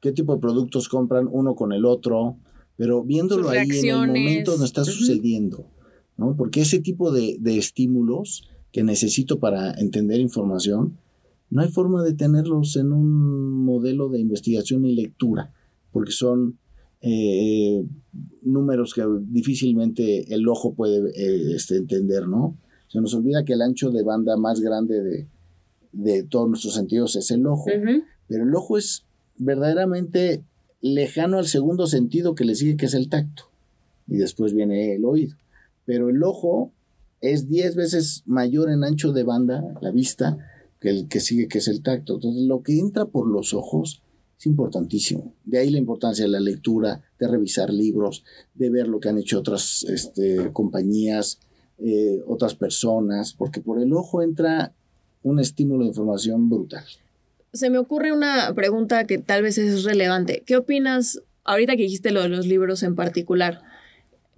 qué 0.00 0.12
tipo 0.12 0.34
de 0.34 0.40
productos 0.40 0.88
compran 0.88 1.28
uno 1.30 1.54
con 1.54 1.72
el 1.72 1.84
otro, 1.84 2.38
pero 2.76 3.04
viéndolo 3.04 3.50
ahí 3.50 3.68
en 3.70 3.88
el 3.88 4.06
momento 4.06 4.52
donde 4.52 4.66
está 4.66 4.84
sucediendo, 4.84 5.66
¿no? 6.16 6.34
Porque 6.34 6.62
ese 6.62 6.80
tipo 6.80 7.12
de, 7.12 7.36
de 7.38 7.58
estímulos 7.58 8.48
que 8.72 8.82
necesito 8.82 9.38
para 9.38 9.72
entender 9.74 10.20
información, 10.20 10.96
no 11.50 11.60
hay 11.60 11.68
forma 11.68 12.02
de 12.02 12.14
tenerlos 12.14 12.76
en 12.76 12.92
un 12.92 13.64
modelo 13.64 14.08
de 14.08 14.18
investigación 14.18 14.86
y 14.86 14.94
lectura, 14.94 15.52
porque 15.92 16.12
son 16.12 16.58
eh, 17.02 17.84
números 18.42 18.94
que 18.94 19.04
difícilmente 19.28 20.34
el 20.34 20.48
ojo 20.48 20.72
puede 20.72 21.10
eh, 21.10 21.54
este, 21.54 21.76
entender, 21.76 22.26
¿no? 22.26 22.56
Se 22.88 23.00
nos 23.00 23.14
olvida 23.14 23.44
que 23.44 23.52
el 23.52 23.62
ancho 23.62 23.90
de 23.90 24.02
banda 24.02 24.36
más 24.36 24.60
grande 24.60 25.02
de, 25.02 25.26
de 25.92 26.22
todos 26.22 26.48
nuestros 26.48 26.74
sentidos 26.74 27.16
es 27.16 27.30
el 27.30 27.46
ojo, 27.46 27.66
pero 28.28 28.44
el 28.44 28.54
ojo 28.54 28.78
es 28.78 29.04
verdaderamente 29.36 30.42
lejano 30.80 31.38
al 31.38 31.46
segundo 31.46 31.86
sentido 31.86 32.34
que 32.34 32.44
le 32.44 32.54
sigue, 32.54 32.76
que 32.76 32.86
es 32.86 32.94
el 32.94 33.08
tacto, 33.08 33.44
y 34.08 34.16
después 34.16 34.54
viene 34.54 34.94
el 34.94 35.04
oído. 35.04 35.36
Pero 35.84 36.08
el 36.08 36.22
ojo 36.22 36.72
es 37.22 37.48
10 37.48 37.76
veces 37.76 38.24
mayor 38.26 38.68
en 38.70 38.84
ancho 38.84 39.12
de 39.12 39.22
banda, 39.22 39.64
la 39.80 39.92
vista, 39.92 40.36
que 40.80 40.90
el 40.90 41.08
que 41.08 41.20
sigue, 41.20 41.48
que 41.48 41.58
es 41.58 41.68
el 41.68 41.82
tacto. 41.82 42.14
Entonces, 42.14 42.42
lo 42.42 42.62
que 42.62 42.78
entra 42.78 43.06
por 43.06 43.28
los 43.28 43.54
ojos 43.54 44.02
es 44.38 44.46
importantísimo. 44.46 45.32
De 45.44 45.58
ahí 45.58 45.70
la 45.70 45.78
importancia 45.78 46.24
de 46.24 46.30
la 46.30 46.40
lectura, 46.40 47.00
de 47.18 47.28
revisar 47.28 47.72
libros, 47.72 48.24
de 48.54 48.68
ver 48.70 48.88
lo 48.88 48.98
que 48.98 49.08
han 49.08 49.18
hecho 49.18 49.38
otras 49.38 49.84
este, 49.84 50.52
compañías, 50.52 51.38
eh, 51.78 52.20
otras 52.26 52.56
personas, 52.56 53.34
porque 53.34 53.60
por 53.60 53.80
el 53.80 53.92
ojo 53.92 54.20
entra 54.20 54.74
un 55.22 55.38
estímulo 55.38 55.84
de 55.84 55.90
información 55.90 56.50
brutal. 56.50 56.84
Se 57.52 57.70
me 57.70 57.78
ocurre 57.78 58.12
una 58.12 58.52
pregunta 58.54 59.06
que 59.06 59.18
tal 59.18 59.42
vez 59.42 59.58
es 59.58 59.84
relevante. 59.84 60.42
¿Qué 60.44 60.56
opinas, 60.56 61.22
ahorita 61.44 61.76
que 61.76 61.84
dijiste 61.84 62.10
lo 62.10 62.22
de 62.22 62.30
los 62.30 62.46
libros 62.46 62.82
en 62.82 62.96
particular? 62.96 63.62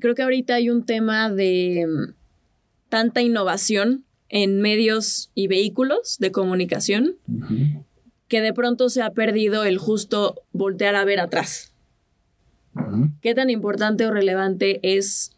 Creo 0.00 0.14
que 0.14 0.22
ahorita 0.22 0.56
hay 0.56 0.68
un 0.68 0.84
tema 0.84 1.30
de 1.30 1.86
tanta 2.88 3.22
innovación 3.22 4.04
en 4.28 4.60
medios 4.60 5.30
y 5.34 5.46
vehículos 5.46 6.18
de 6.18 6.32
comunicación 6.32 7.16
que 8.28 8.40
de 8.40 8.52
pronto 8.52 8.88
se 8.88 9.02
ha 9.02 9.10
perdido 9.10 9.64
el 9.64 9.78
justo 9.78 10.42
voltear 10.52 10.96
a 10.96 11.04
ver 11.04 11.20
atrás. 11.20 11.72
¿Qué 13.20 13.34
tan 13.34 13.50
importante 13.50 14.06
o 14.06 14.10
relevante 14.10 14.80
es 14.82 15.32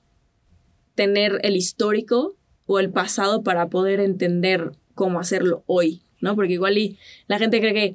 tener 0.94 1.38
el 1.42 1.56
histórico 1.56 2.36
o 2.66 2.78
el 2.78 2.90
pasado 2.90 3.42
para 3.42 3.68
poder 3.68 4.00
entender 4.00 4.72
cómo 4.94 5.20
hacerlo 5.20 5.62
hoy? 5.66 6.02
¿No? 6.20 6.34
Porque 6.34 6.54
igual 6.54 6.78
y 6.78 6.98
la 7.28 7.38
gente 7.38 7.60
cree 7.60 7.74
que 7.74 7.94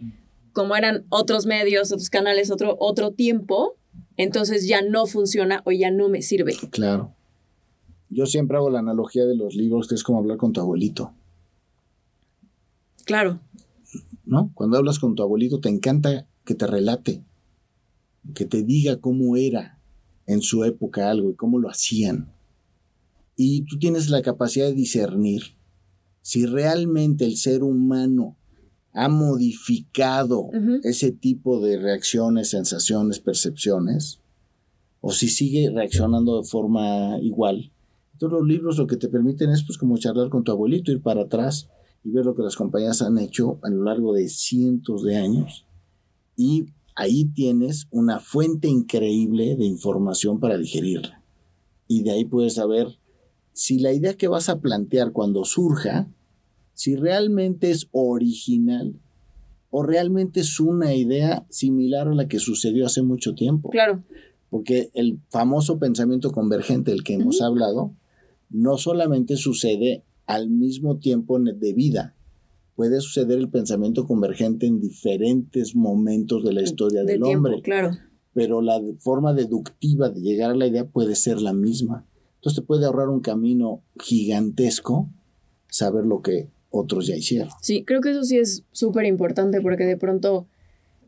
como 0.53 0.75
eran 0.75 1.05
otros 1.09 1.45
medios, 1.45 1.91
otros 1.91 2.09
canales, 2.09 2.51
otro, 2.51 2.77
otro 2.79 3.11
tiempo, 3.11 3.75
entonces 4.17 4.67
ya 4.67 4.81
no 4.81 5.07
funciona 5.07 5.61
o 5.65 5.71
ya 5.71 5.89
no 5.89 6.09
me 6.09 6.21
sirve. 6.21 6.55
Claro. 6.69 7.15
Yo 8.11 8.25
siempre 8.25 8.57
hago 8.57 8.69
la 8.69 8.79
analogía 8.79 9.25
de 9.25 9.37
los 9.37 9.55
libros, 9.55 9.87
que 9.87 9.95
es 9.95 10.03
como 10.03 10.19
hablar 10.19 10.35
con 10.35 10.51
tu 10.51 10.59
abuelito. 10.59 11.13
Claro. 13.05 13.39
¿No? 14.25 14.51
Cuando 14.53 14.77
hablas 14.77 14.99
con 14.99 15.15
tu 15.15 15.23
abuelito 15.23 15.61
te 15.61 15.69
encanta 15.69 16.27
que 16.43 16.53
te 16.53 16.67
relate, 16.67 17.23
que 18.35 18.45
te 18.45 18.63
diga 18.63 18.97
cómo 18.97 19.37
era 19.37 19.79
en 20.27 20.41
su 20.41 20.65
época 20.65 21.09
algo 21.09 21.31
y 21.31 21.35
cómo 21.35 21.57
lo 21.57 21.69
hacían. 21.69 22.33
Y 23.37 23.61
tú 23.61 23.79
tienes 23.79 24.09
la 24.09 24.21
capacidad 24.21 24.67
de 24.67 24.73
discernir 24.73 25.55
si 26.21 26.45
realmente 26.45 27.25
el 27.25 27.37
ser 27.37 27.63
humano 27.63 28.37
ha 28.93 29.07
modificado 29.07 30.49
ese 30.83 31.11
tipo 31.13 31.61
de 31.61 31.77
reacciones, 31.77 32.49
sensaciones, 32.49 33.19
percepciones, 33.19 34.19
o 34.99 35.11
si 35.13 35.29
sigue 35.29 35.71
reaccionando 35.71 36.41
de 36.41 36.47
forma 36.47 37.17
igual 37.21 37.70
todos 38.21 38.33
los 38.33 38.47
libros 38.47 38.77
lo 38.77 38.85
que 38.85 38.97
te 38.97 39.09
permiten 39.09 39.49
es 39.49 39.63
pues 39.63 39.79
como 39.79 39.97
charlar 39.97 40.29
con 40.29 40.43
tu 40.43 40.51
abuelito, 40.51 40.91
ir 40.91 41.01
para 41.01 41.23
atrás 41.23 41.71
y 42.03 42.11
ver 42.11 42.23
lo 42.23 42.35
que 42.35 42.43
las 42.43 42.55
compañías 42.55 43.01
han 43.01 43.17
hecho 43.17 43.57
a 43.63 43.69
lo 43.71 43.83
largo 43.83 44.13
de 44.13 44.29
cientos 44.29 45.01
de 45.01 45.15
años. 45.15 45.65
Y 46.37 46.65
ahí 46.95 47.25
tienes 47.25 47.87
una 47.89 48.19
fuente 48.19 48.67
increíble 48.67 49.55
de 49.55 49.65
información 49.65 50.39
para 50.39 50.59
digerirla. 50.59 51.23
Y 51.87 52.03
de 52.03 52.11
ahí 52.11 52.25
puedes 52.25 52.53
saber 52.53 52.99
si 53.53 53.79
la 53.79 53.91
idea 53.91 54.13
que 54.13 54.27
vas 54.27 54.49
a 54.49 54.59
plantear 54.59 55.13
cuando 55.13 55.43
surja, 55.43 56.07
si 56.75 56.95
realmente 56.95 57.71
es 57.71 57.87
original 57.91 58.99
o 59.71 59.81
realmente 59.81 60.41
es 60.41 60.59
una 60.59 60.93
idea 60.93 61.47
similar 61.49 62.07
a 62.07 62.13
la 62.13 62.27
que 62.27 62.37
sucedió 62.37 62.85
hace 62.85 63.01
mucho 63.01 63.33
tiempo. 63.33 63.71
Claro. 63.71 64.03
Porque 64.51 64.91
el 64.93 65.19
famoso 65.29 65.79
pensamiento 65.79 66.31
convergente 66.31 66.91
del 66.91 67.03
que 67.03 67.15
hemos 67.15 67.41
hablado 67.41 67.95
no 68.51 68.77
solamente 68.77 69.37
sucede 69.37 70.03
al 70.25 70.49
mismo 70.49 70.97
tiempo 70.97 71.39
de 71.39 71.73
vida, 71.73 72.15
puede 72.75 73.01
suceder 73.01 73.37
el 73.37 73.49
pensamiento 73.49 74.05
convergente 74.05 74.65
en 74.65 74.79
diferentes 74.79 75.75
momentos 75.75 76.43
de 76.43 76.53
la 76.53 76.61
historia 76.61 77.03
del 77.03 77.23
hombre. 77.23 77.61
Claro. 77.61 77.91
Pero 78.33 78.61
la 78.61 78.81
forma 78.99 79.33
deductiva 79.33 80.09
de 80.09 80.21
llegar 80.21 80.51
a 80.51 80.55
la 80.55 80.67
idea 80.67 80.85
puede 80.85 81.15
ser 81.15 81.41
la 81.41 81.53
misma. 81.53 82.05
Entonces 82.35 82.61
te 82.61 82.65
puede 82.65 82.85
ahorrar 82.85 83.09
un 83.09 83.19
camino 83.19 83.83
gigantesco 83.99 85.09
saber 85.69 86.05
lo 86.05 86.21
que 86.21 86.49
otros 86.69 87.07
ya 87.07 87.15
hicieron. 87.15 87.49
Sí, 87.61 87.83
creo 87.83 88.01
que 88.01 88.11
eso 88.11 88.23
sí 88.23 88.37
es 88.37 88.63
súper 88.71 89.05
importante 89.05 89.61
porque 89.61 89.83
de 89.83 89.97
pronto 89.97 90.47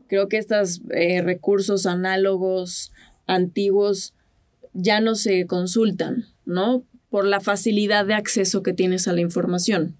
creo 0.06 0.28
que 0.28 0.38
estos 0.38 0.82
eh, 0.90 1.22
recursos 1.22 1.86
análogos 1.86 2.92
antiguos 3.26 4.14
ya 4.74 5.00
no 5.00 5.14
se 5.14 5.46
consultan, 5.46 6.26
¿no? 6.44 6.84
Por 7.14 7.28
la 7.28 7.38
facilidad 7.38 8.04
de 8.06 8.14
acceso 8.14 8.64
que 8.64 8.72
tienes 8.72 9.06
a 9.06 9.12
la 9.12 9.20
información. 9.20 9.96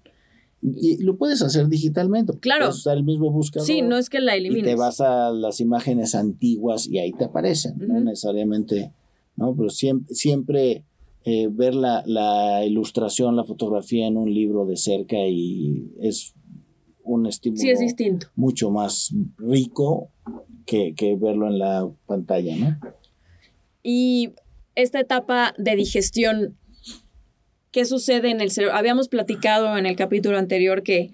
Y 0.61 1.01
lo 1.01 1.15
puedes 1.15 1.41
hacer 1.41 1.69
digitalmente. 1.69 2.37
Claro. 2.39 2.65
Puedes 2.65 2.79
usar 2.79 2.97
el 2.97 3.05
mismo 3.05 3.31
buscador. 3.31 3.65
Sí, 3.65 3.81
no 3.81 3.97
es 3.97 4.09
que 4.09 4.19
la 4.19 4.35
elimines. 4.35 4.63
Y 4.63 4.65
te 4.65 4.75
vas 4.75 4.99
a 4.99 5.31
las 5.31 5.61
imágenes 5.61 6.13
antiguas 6.13 6.89
y 6.89 6.99
ahí 6.99 7.13
te 7.13 7.23
aparecen. 7.23 7.75
No 7.77 8.01
necesariamente, 8.01 8.91
¿no? 9.37 9.55
Pero 9.55 9.69
siempre, 9.69 10.13
siempre 10.13 10.83
eh, 11.23 11.47
ver 11.49 11.73
la, 11.73 12.03
la, 12.05 12.65
ilustración, 12.65 13.37
la 13.37 13.45
fotografía 13.45 14.07
en 14.07 14.17
un 14.17 14.33
libro 14.33 14.65
de 14.65 14.75
cerca 14.75 15.15
y 15.25 15.93
es 16.01 16.33
un 17.01 17.27
estímulo 17.27 17.61
Sí, 17.61 17.69
es 17.69 17.79
distinto. 17.79 18.27
mucho 18.35 18.71
más 18.71 19.15
rico 19.37 20.09
que, 20.65 20.93
que 20.95 21.15
verlo 21.15 21.47
en 21.47 21.59
la 21.59 21.89
pantalla, 22.07 22.57
¿no? 22.57 22.77
Y 23.83 24.33
esta 24.75 24.99
etapa 24.99 25.53
de 25.57 25.77
digestión, 25.77 26.57
¿qué 27.75 27.83
sucede 27.83 28.29
en 28.31 28.39
el 28.39 28.51
cerebro? 28.51 28.73
Habíamos 28.77 29.09
platicado 29.09 29.77
en 29.77 29.85
el 29.85 29.97
capítulo 29.97 30.37
anterior 30.37 30.81
que 30.81 31.11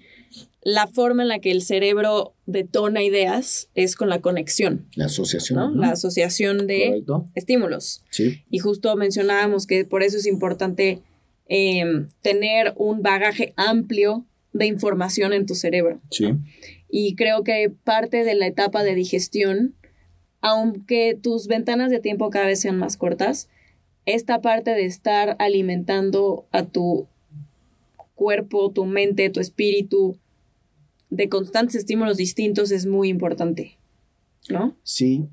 la 0.62 0.86
forma 0.86 1.22
en 1.24 1.28
la 1.28 1.40
que 1.40 1.50
el 1.50 1.60
cerebro 1.60 2.34
detona 2.46 3.02
ideas 3.02 3.68
es 3.74 3.96
con 3.96 4.08
la 4.08 4.20
conexión, 4.20 4.86
La 4.94 5.06
asociación. 5.06 5.58
¿no? 5.58 5.70
¿no? 5.72 5.80
La 5.80 5.90
asociación 5.90 6.68
de 6.68 6.86
Correcto. 6.86 7.24
estímulos. 7.34 8.04
Sí, 8.10 8.44
Y 8.48 8.60
justo 8.60 8.94
mencionábamos 8.94 9.66
que 9.66 9.84
por 9.84 10.04
eso 10.04 10.16
es 10.18 10.24
importante 10.26 11.00
eh, 11.48 12.06
tener 12.22 12.74
un 12.76 13.02
bagaje 13.02 13.54
amplio 13.56 14.24
de 14.52 14.66
información 14.66 15.32
en 15.32 15.46
tu 15.46 15.56
cerebro. 15.56 16.00
sí. 16.12 16.26
Y 16.94 17.16
creo 17.16 17.42
que 17.42 17.72
parte 17.84 18.22
de 18.22 18.34
la 18.36 18.46
etapa 18.46 18.84
de 18.84 18.94
digestión, 18.94 19.74
aunque 20.42 21.18
tus 21.20 21.48
ventanas 21.48 21.90
de 21.90 21.98
tiempo 21.98 22.30
cada 22.30 22.46
vez 22.46 22.60
sean 22.60 22.76
más 22.76 22.96
cortas, 22.96 23.48
esta 24.06 24.40
parte 24.40 24.72
de 24.72 24.84
estar 24.84 25.36
alimentando 25.38 26.46
a 26.50 26.64
tu 26.64 27.06
cuerpo, 28.14 28.70
tu 28.70 28.84
mente, 28.84 29.30
tu 29.30 29.40
espíritu, 29.40 30.16
de 31.10 31.28
constantes 31.28 31.76
estímulos 31.76 32.16
distintos 32.16 32.70
es 32.70 32.86
muy 32.86 33.08
importante, 33.08 33.78
¿no? 34.48 34.76
Sí. 34.82 35.26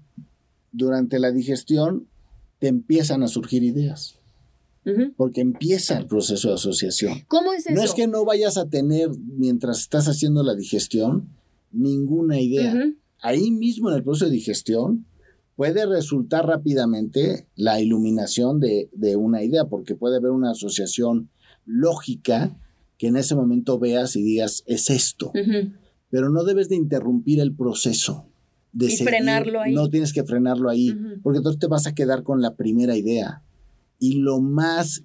Durante 0.71 1.19
la 1.19 1.31
digestión 1.31 2.07
te 2.59 2.67
empiezan 2.67 3.23
a 3.23 3.27
surgir 3.27 3.63
ideas, 3.63 4.19
porque 5.15 5.41
empieza 5.41 5.97
el 5.97 6.07
proceso 6.07 6.49
de 6.49 6.55
asociación. 6.55 7.23
¿Cómo 7.27 7.53
es 7.53 7.65
eso? 7.65 7.75
No 7.75 7.83
es 7.83 7.93
que 7.93 8.07
no 8.07 8.25
vayas 8.25 8.57
a 8.57 8.69
tener, 8.69 9.09
mientras 9.37 9.79
estás 9.79 10.07
haciendo 10.07 10.43
la 10.43 10.55
digestión, 10.55 11.29
ninguna 11.71 12.39
idea. 12.39 12.73
Ahí 13.21 13.51
mismo 13.51 13.89
en 13.89 13.97
el 13.97 14.03
proceso 14.03 14.25
de 14.25 14.31
digestión 14.31 15.05
puede 15.59 15.85
resultar 15.85 16.47
rápidamente 16.47 17.49
la 17.57 17.81
iluminación 17.81 18.61
de, 18.61 18.89
de 18.93 19.17
una 19.17 19.43
idea, 19.43 19.65
porque 19.65 19.93
puede 19.93 20.15
haber 20.15 20.31
una 20.31 20.51
asociación 20.51 21.31
lógica 21.65 22.57
que 22.97 23.07
en 23.07 23.17
ese 23.17 23.35
momento 23.35 23.77
veas 23.77 24.15
y 24.15 24.23
digas, 24.23 24.63
es 24.67 24.89
esto. 24.89 25.33
Pero 26.09 26.29
no 26.29 26.45
debes 26.45 26.69
de 26.69 26.77
interrumpir 26.77 27.41
el 27.41 27.53
proceso. 27.53 28.25
De 28.71 28.85
Y 28.85 28.95
frenarlo 28.99 29.59
ahí. 29.59 29.73
No 29.73 29.89
tienes 29.89 30.13
que 30.13 30.23
frenarlo 30.23 30.69
ahí, 30.69 30.95
porque 31.21 31.39
entonces 31.39 31.59
te 31.59 31.67
vas 31.67 31.87
a 31.87 31.93
quedar 31.93 32.23
con 32.23 32.41
la 32.41 32.55
primera 32.55 32.95
idea. 32.95 33.43
Y 33.99 34.13
lo 34.19 34.39
más 34.39 35.03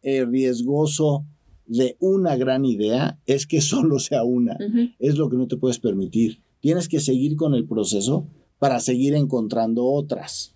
eh, 0.00 0.24
riesgoso 0.24 1.26
de 1.66 1.98
una 2.00 2.36
gran 2.36 2.64
idea 2.64 3.18
es 3.26 3.46
que 3.46 3.60
solo 3.60 3.98
sea 3.98 4.24
una. 4.24 4.56
Es 4.98 5.18
lo 5.18 5.28
que 5.28 5.36
no 5.36 5.48
te 5.48 5.58
puedes 5.58 5.78
permitir. 5.78 6.40
Tienes 6.60 6.88
que 6.88 6.98
seguir 6.98 7.36
con 7.36 7.54
el 7.54 7.66
proceso 7.66 8.26
para 8.62 8.78
seguir 8.78 9.16
encontrando 9.16 9.86
otras. 9.86 10.54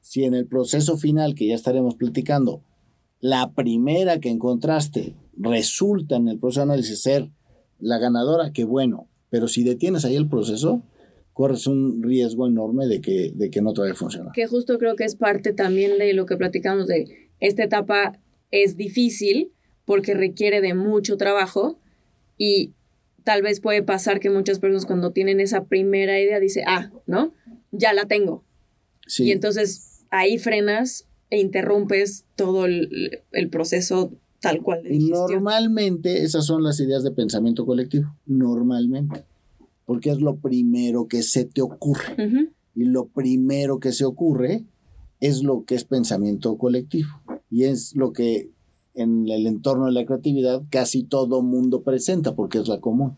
Si 0.00 0.22
en 0.22 0.34
el 0.34 0.46
proceso 0.46 0.96
final, 0.96 1.34
que 1.34 1.48
ya 1.48 1.56
estaremos 1.56 1.96
platicando, 1.96 2.62
la 3.18 3.54
primera 3.54 4.20
que 4.20 4.30
encontraste 4.30 5.16
resulta 5.36 6.14
en 6.14 6.28
el 6.28 6.38
proceso 6.38 6.60
de 6.60 6.72
análisis 6.72 7.02
ser 7.02 7.28
la 7.80 7.98
ganadora, 7.98 8.52
qué 8.52 8.62
bueno. 8.62 9.08
Pero 9.30 9.48
si 9.48 9.64
detienes 9.64 10.04
ahí 10.04 10.14
el 10.14 10.28
proceso, 10.28 10.84
corres 11.32 11.66
un 11.66 12.04
riesgo 12.04 12.46
enorme 12.46 12.86
de 12.86 13.00
que, 13.00 13.32
de 13.34 13.50
que 13.50 13.62
no 13.62 13.72
te 13.72 13.80
vaya 13.80 13.94
a 13.94 13.96
funcionar. 13.96 14.32
que 14.32 14.46
justo 14.46 14.78
creo 14.78 14.94
que 14.94 15.04
es 15.04 15.16
parte 15.16 15.52
también 15.52 15.98
de 15.98 16.12
lo 16.12 16.26
que 16.26 16.36
platicamos 16.36 16.86
de 16.86 17.30
esta 17.40 17.64
etapa 17.64 18.20
es 18.52 18.76
difícil 18.76 19.50
porque 19.84 20.14
requiere 20.14 20.60
de 20.60 20.74
mucho 20.74 21.16
trabajo 21.16 21.80
y 22.38 22.74
tal 23.24 23.42
vez 23.42 23.60
puede 23.60 23.82
pasar 23.82 24.20
que 24.20 24.30
muchas 24.30 24.60
personas 24.60 24.86
cuando 24.86 25.10
tienen 25.10 25.40
esa 25.40 25.64
primera 25.64 26.20
idea 26.20 26.38
dice, 26.38 26.62
ah, 26.64 26.92
¿no? 27.06 27.34
Ya 27.72 27.92
la 27.92 28.06
tengo. 28.06 28.44
Sí. 29.06 29.24
Y 29.24 29.32
entonces 29.32 30.04
ahí 30.10 30.38
frenas 30.38 31.06
e 31.30 31.38
interrumpes 31.40 32.24
todo 32.36 32.66
el, 32.66 33.22
el 33.32 33.48
proceso 33.48 34.12
tal 34.40 34.62
cual 34.62 34.82
de 34.82 34.94
Y 34.94 35.10
normalmente 35.10 36.22
esas 36.22 36.46
son 36.46 36.62
las 36.62 36.80
ideas 36.80 37.02
de 37.04 37.10
pensamiento 37.10 37.66
colectivo. 37.66 38.14
Normalmente. 38.26 39.24
Porque 39.86 40.10
es 40.10 40.20
lo 40.20 40.36
primero 40.36 41.06
que 41.08 41.22
se 41.22 41.44
te 41.44 41.62
ocurre. 41.62 42.50
Y 42.74 42.84
lo 42.84 43.06
primero 43.06 43.80
que 43.80 43.92
se 43.92 44.04
ocurre 44.04 44.64
es 45.20 45.42
lo 45.42 45.64
que 45.64 45.74
es 45.74 45.84
pensamiento 45.84 46.56
colectivo. 46.56 47.08
Y 47.50 47.64
es 47.64 47.94
lo 47.96 48.12
que 48.12 48.50
en 48.94 49.28
el 49.28 49.46
entorno 49.46 49.86
de 49.86 49.92
la 49.92 50.04
creatividad 50.04 50.62
casi 50.70 51.02
todo 51.02 51.42
mundo 51.42 51.82
presenta 51.82 52.34
porque 52.34 52.58
es 52.58 52.68
la 52.68 52.80
común. 52.80 53.16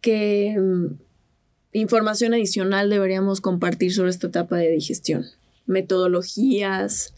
¿Qué 0.00 0.56
mm, 0.58 0.86
información 1.72 2.34
adicional 2.34 2.90
deberíamos 2.90 3.40
compartir 3.40 3.92
sobre 3.92 4.10
esta 4.10 4.26
etapa 4.28 4.56
de 4.58 4.70
digestión? 4.70 5.24
Metodologías. 5.66 7.14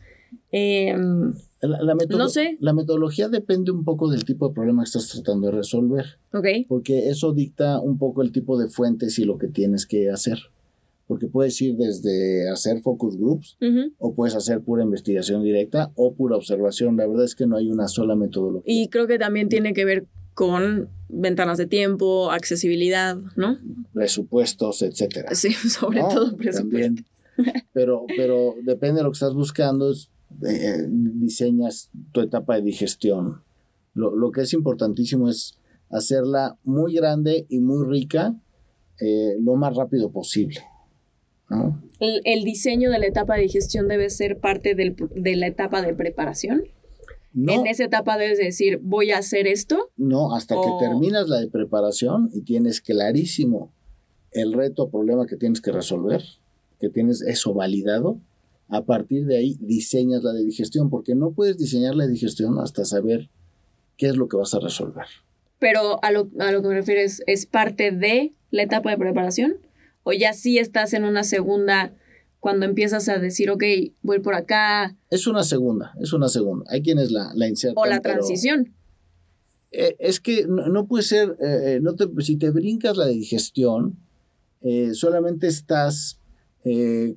em, 0.50 1.34
La, 1.60 1.80
la 1.82 1.94
metodo- 1.94 2.18
No 2.18 2.28
sé. 2.28 2.56
La 2.60 2.72
metodología 2.72 3.28
depende 3.28 3.70
un 3.70 3.84
poco 3.84 4.10
del 4.10 4.24
tipo 4.24 4.48
de 4.48 4.54
problema 4.54 4.82
que 4.82 4.86
estás 4.88 5.08
tratando 5.08 5.46
de 5.46 5.52
resolver. 5.52 6.04
ok. 6.32 6.46
porque 6.68 7.08
eso 7.08 7.32
dicta 7.32 7.78
un 7.80 7.98
poco 7.98 8.22
el 8.22 8.32
tipo 8.32 8.58
de 8.58 8.68
fuentes 8.68 9.18
y 9.18 9.24
lo 9.24 9.38
que 9.38 9.48
tienes 9.48 9.86
que 9.86 10.10
hacer. 10.10 10.38
Porque 11.06 11.26
puedes 11.26 11.60
ir 11.60 11.76
desde 11.76 12.48
hacer 12.50 12.80
focus 12.80 13.16
groups 13.18 13.56
o 13.98 14.14
puedes 14.14 14.34
hacer 14.34 14.60
pura 14.62 14.82
investigación 14.82 15.42
directa 15.44 15.90
o 15.94 16.14
pura 16.14 16.36
observación. 16.36 16.96
La 16.96 17.06
verdad 17.06 17.24
es 17.24 17.34
que 17.34 17.46
no 17.46 17.56
hay 17.56 17.70
una 17.70 17.86
sola 17.88 18.16
metodología. 18.16 18.62
Y 18.72 18.88
creo 18.88 19.06
que 19.06 19.18
también 19.18 19.48
tiene 19.48 19.74
que 19.74 19.84
ver 19.84 20.06
con 20.42 20.88
ventanas 21.08 21.56
de 21.56 21.66
tiempo, 21.66 22.32
accesibilidad, 22.32 23.16
¿no? 23.36 23.58
Presupuestos, 23.92 24.82
etcétera. 24.82 25.32
Sí, 25.36 25.52
sobre 25.68 26.00
¿no? 26.00 26.08
todo 26.08 26.36
presupuesto. 26.36 26.62
También. 26.68 27.06
Pero, 27.72 28.04
pero 28.16 28.54
depende 28.62 28.98
de 28.98 29.04
lo 29.04 29.10
que 29.10 29.14
estás 29.14 29.32
buscando, 29.34 29.90
es, 29.92 30.10
eh, 30.46 30.84
diseñas 30.88 31.90
tu 32.12 32.20
etapa 32.20 32.56
de 32.56 32.62
digestión. 32.62 33.42
Lo, 33.94 34.14
lo 34.14 34.30
que 34.32 34.42
es 34.42 34.52
importantísimo 34.52 35.28
es 35.30 35.56
hacerla 35.90 36.58
muy 36.64 36.92
grande 36.94 37.46
y 37.48 37.60
muy 37.60 37.86
rica 37.88 38.34
eh, 39.00 39.36
lo 39.40 39.54
más 39.56 39.74
rápido 39.76 40.10
posible. 40.10 40.60
¿no? 41.48 41.82
El, 42.00 42.20
el 42.24 42.44
diseño 42.44 42.90
de 42.90 42.98
la 42.98 43.06
etapa 43.06 43.36
de 43.36 43.42
digestión 43.42 43.88
debe 43.88 44.10
ser 44.10 44.38
parte 44.38 44.74
del- 44.74 44.96
de 45.14 45.36
la 45.36 45.46
etapa 45.46 45.80
de 45.82 45.94
preparación. 45.94 46.64
No, 47.34 47.52
En 47.54 47.66
esa 47.66 47.84
etapa 47.84 48.18
debes 48.18 48.38
decir, 48.38 48.78
voy 48.82 49.10
a 49.10 49.18
hacer 49.18 49.46
esto. 49.46 49.90
no, 49.96 50.34
hasta 50.34 50.56
o- 50.56 50.60
que 50.60 50.72
terminas 50.72 51.28
la 51.28 51.40
de 51.40 51.48
preparación 51.48 52.28
y 52.32 52.42
tienes 52.42 52.80
clarísimo 52.80 53.72
el 54.32 54.52
reto 54.52 54.84
o 54.84 54.90
problema 54.90 55.26
que 55.26 55.36
tienes 55.36 55.60
que 55.60 55.72
resolver, 55.72 56.22
que 56.80 56.88
tienes 56.88 57.22
eso 57.22 57.52
validado, 57.54 58.20
a 58.68 58.84
partir 58.84 59.26
de 59.26 59.36
ahí 59.36 59.56
diseñas 59.60 60.22
la 60.22 60.32
de 60.32 60.44
digestión, 60.44 60.88
porque 60.90 61.14
no 61.14 61.32
puedes 61.32 61.58
diseñar 61.58 61.94
la 61.94 62.04
de 62.06 62.12
digestión 62.12 62.58
hasta 62.58 62.84
saber 62.84 63.28
qué 63.98 64.06
es 64.08 64.16
lo 64.16 64.28
que 64.28 64.36
vas 64.38 64.54
a 64.54 64.60
resolver. 64.60 65.04
Pero 65.58 66.02
a 66.02 66.10
lo, 66.10 66.30
a 66.38 66.50
lo 66.52 66.62
que 66.62 66.68
me 66.68 66.74
refieres, 66.74 67.22
¿es 67.26 67.46
parte 67.46 67.90
de 67.92 68.32
la 68.50 68.62
etapa 68.62 68.90
de 68.90 68.98
preparación? 68.98 69.56
¿O 70.02 70.12
ya 70.12 70.32
sí 70.32 70.58
estás 70.58 70.92
en 70.94 71.04
una 71.04 71.22
segunda 71.24 71.94
cuando 72.42 72.66
empiezas 72.66 73.08
a 73.08 73.20
decir, 73.20 73.50
ok, 73.50 73.62
voy 74.02 74.18
por 74.18 74.34
acá? 74.34 74.96
Es 75.10 75.28
una 75.28 75.44
segunda, 75.44 75.94
es 76.00 76.12
una 76.12 76.28
segunda. 76.28 76.64
Hay 76.70 76.82
quienes 76.82 77.12
la, 77.12 77.30
la 77.36 77.46
insertan. 77.46 77.80
O 77.80 77.86
la 77.86 78.00
pero- 78.00 78.14
transición. 78.14 78.74
Eh, 79.70 79.94
es 80.00 80.18
que 80.18 80.44
no, 80.48 80.66
no 80.68 80.86
puede 80.88 81.04
ser, 81.04 81.36
eh, 81.40 81.76
eh, 81.76 81.80
no 81.80 81.94
te- 81.94 82.08
si 82.24 82.36
te 82.36 82.50
brincas 82.50 82.96
la 82.96 83.06
digestión, 83.06 83.96
eh, 84.60 84.92
solamente 84.92 85.46
estás 85.46 86.18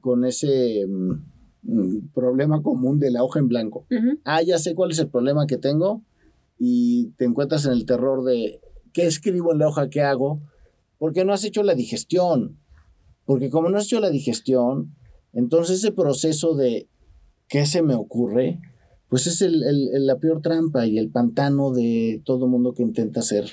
con 0.02 0.26
ese 0.26 0.86
mm, 0.88 1.12
mm, 1.64 2.08
problema 2.14 2.62
común 2.62 3.00
de 3.00 3.10
la 3.10 3.24
hoja 3.24 3.40
en 3.40 3.48
blanco. 3.48 3.88
Ah, 4.26 4.44
ya 4.44 4.60
sé 4.60 4.76
cuál 4.76 4.92
es 4.92 5.00
el 5.00 5.08
problema 5.10 5.48
que 5.48 5.58
tengo 5.58 6.04
y 6.60 7.08
te 7.18 7.26
encuentras 7.26 7.66
en 7.66 7.72
el 7.74 7.86
terror 7.88 8.24
de 8.24 8.60
qué 8.94 9.08
escribo 9.08 9.54
en 9.54 9.60
la 9.60 9.68
hoja, 9.70 9.90
qué 9.90 10.02
hago, 10.02 10.40
porque 11.00 11.26
no 11.26 11.34
has 11.34 11.44
hecho 11.44 11.64
la 11.64 11.74
digestión. 11.74 12.58
Porque 13.26 13.50
como 13.50 13.70
no 13.70 13.78
has 13.80 13.86
hecho 13.86 14.00
la 14.00 14.10
digestión, 14.12 14.96
entonces 15.36 15.78
ese 15.78 15.92
proceso 15.92 16.56
de 16.56 16.88
qué 17.48 17.66
se 17.68 17.84
me 17.84 17.94
ocurre, 17.94 18.60
pues 19.10 19.28
es 19.28 19.42
el- 19.44 19.62
la 20.06 20.18
peor 20.18 20.42
trampa 20.42 20.88
y 20.88 20.98
el 20.98 21.10
pantano 21.10 21.72
de 21.72 22.22
todo 22.26 22.48
mundo 22.48 22.74
que 22.74 22.82
intenta 22.82 23.20
hacer 23.20 23.46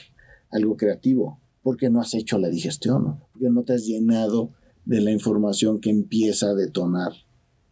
algo 0.51 0.77
creativo, 0.77 1.38
porque 1.62 1.90
no 1.90 2.01
has 2.01 2.14
hecho 2.14 2.38
la 2.38 2.49
digestión, 2.49 3.18
porque 3.33 3.51
no 3.51 3.62
te 3.62 3.75
has 3.75 3.85
llenado 3.85 4.51
de 4.87 5.01
la 5.03 5.11
información 5.12 5.81
que 5.81 5.90
empieza 5.90 6.51
a 6.51 6.55
detonar 6.55 7.12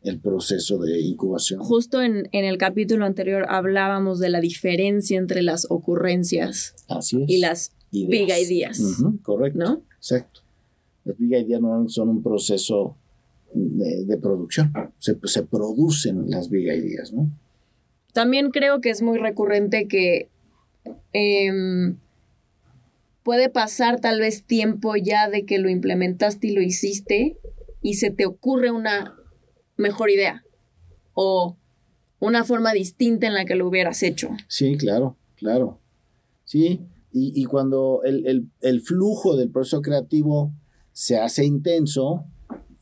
el 0.02 0.18
proceso 0.20 0.78
de 0.78 1.00
incubación. 1.00 1.60
Justo 1.60 2.00
en, 2.00 2.28
en 2.32 2.44
el 2.44 2.56
capítulo 2.58 3.04
anterior 3.04 3.44
hablábamos 3.48 4.18
de 4.18 4.30
la 4.30 4.40
diferencia 4.40 5.18
entre 5.18 5.42
las 5.42 5.66
ocurrencias 5.70 6.74
Así 6.88 7.22
es. 7.22 7.28
y 7.28 7.38
las 7.38 7.72
big 7.92 8.28
ideas, 8.30 8.80
correcto. 9.22 9.58
¿no? 9.58 9.82
Exacto. 9.96 10.40
Las 11.04 11.18
big 11.18 11.32
ideas 11.32 11.60
normalmente 11.60 11.92
son 11.92 12.08
un 12.08 12.22
proceso 12.22 12.96
de, 13.54 14.04
de 14.04 14.18
producción. 14.18 14.72
Se, 14.98 15.18
se 15.24 15.42
producen 15.42 16.30
las 16.30 16.48
big 16.50 16.66
ideas, 16.66 17.12
¿no? 17.12 17.30
También 18.12 18.50
creo 18.50 18.80
que 18.80 18.90
es 18.90 19.02
muy 19.02 19.18
recurrente 19.18 19.86
que 19.86 20.28
em, 21.12 21.96
puede 23.22 23.48
pasar 23.48 24.00
tal 24.00 24.20
vez 24.20 24.44
tiempo 24.44 24.96
ya 24.96 25.28
de 25.28 25.44
que 25.44 25.58
lo 25.58 25.68
implementaste 25.68 26.48
y 26.48 26.52
lo 26.52 26.62
hiciste 26.62 27.38
y 27.82 27.94
se 27.94 28.10
te 28.10 28.26
ocurre 28.26 28.70
una 28.70 29.16
mejor 29.76 30.10
idea 30.10 30.44
o 31.14 31.56
una 32.18 32.44
forma 32.44 32.72
distinta 32.72 33.26
en 33.26 33.34
la 33.34 33.44
que 33.44 33.54
lo 33.54 33.66
hubieras 33.66 34.02
hecho. 34.02 34.28
Sí, 34.48 34.76
claro, 34.76 35.16
claro. 35.36 35.80
Sí, 36.44 36.80
y, 37.12 37.44
cuando 37.44 38.02
el, 38.04 38.82
flujo 38.82 39.36
del 39.36 39.50
proceso 39.50 39.82
creativo 39.82 40.52
se 40.92 41.18
hace 41.18 41.44
intenso, 41.44 42.26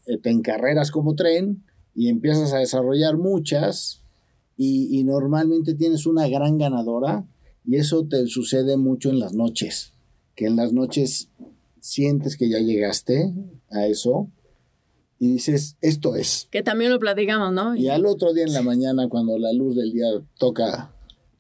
eh, 0.08 0.18
te 0.18 0.30
encarreras 0.30 0.90
como 0.90 1.14
tren 1.14 1.64
y 1.94 2.08
empiezas 2.08 2.52
a 2.52 2.58
desarrollar 2.58 3.16
muchas 3.16 4.02
y, 4.56 4.98
y 4.98 5.04
normalmente 5.04 5.74
tienes 5.74 6.06
una 6.06 6.28
gran 6.28 6.58
ganadora 6.58 7.26
y 7.64 7.76
eso 7.76 8.06
te 8.06 8.26
sucede 8.26 8.76
mucho 8.76 9.10
en 9.10 9.20
las 9.20 9.34
noches, 9.34 9.92
que 10.34 10.46
en 10.46 10.56
las 10.56 10.72
noches 10.72 11.28
sientes 11.80 12.36
que 12.36 12.48
ya 12.48 12.58
llegaste 12.58 13.32
a 13.70 13.86
eso 13.86 14.30
y 15.18 15.32
dices, 15.32 15.76
esto 15.80 16.14
es. 16.16 16.48
Que 16.50 16.62
también 16.62 16.92
lo 16.92 16.98
platicamos, 16.98 17.52
¿no? 17.52 17.74
Y 17.74 17.88
al 17.88 18.06
otro 18.06 18.32
día 18.32 18.44
en 18.44 18.52
la 18.52 18.62
mañana, 18.62 19.08
cuando 19.08 19.36
la 19.38 19.52
luz 19.52 19.74
del 19.74 19.92
día 19.92 20.06
toca 20.38 20.94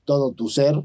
todo 0.04 0.32
tu 0.32 0.48
ser, 0.48 0.82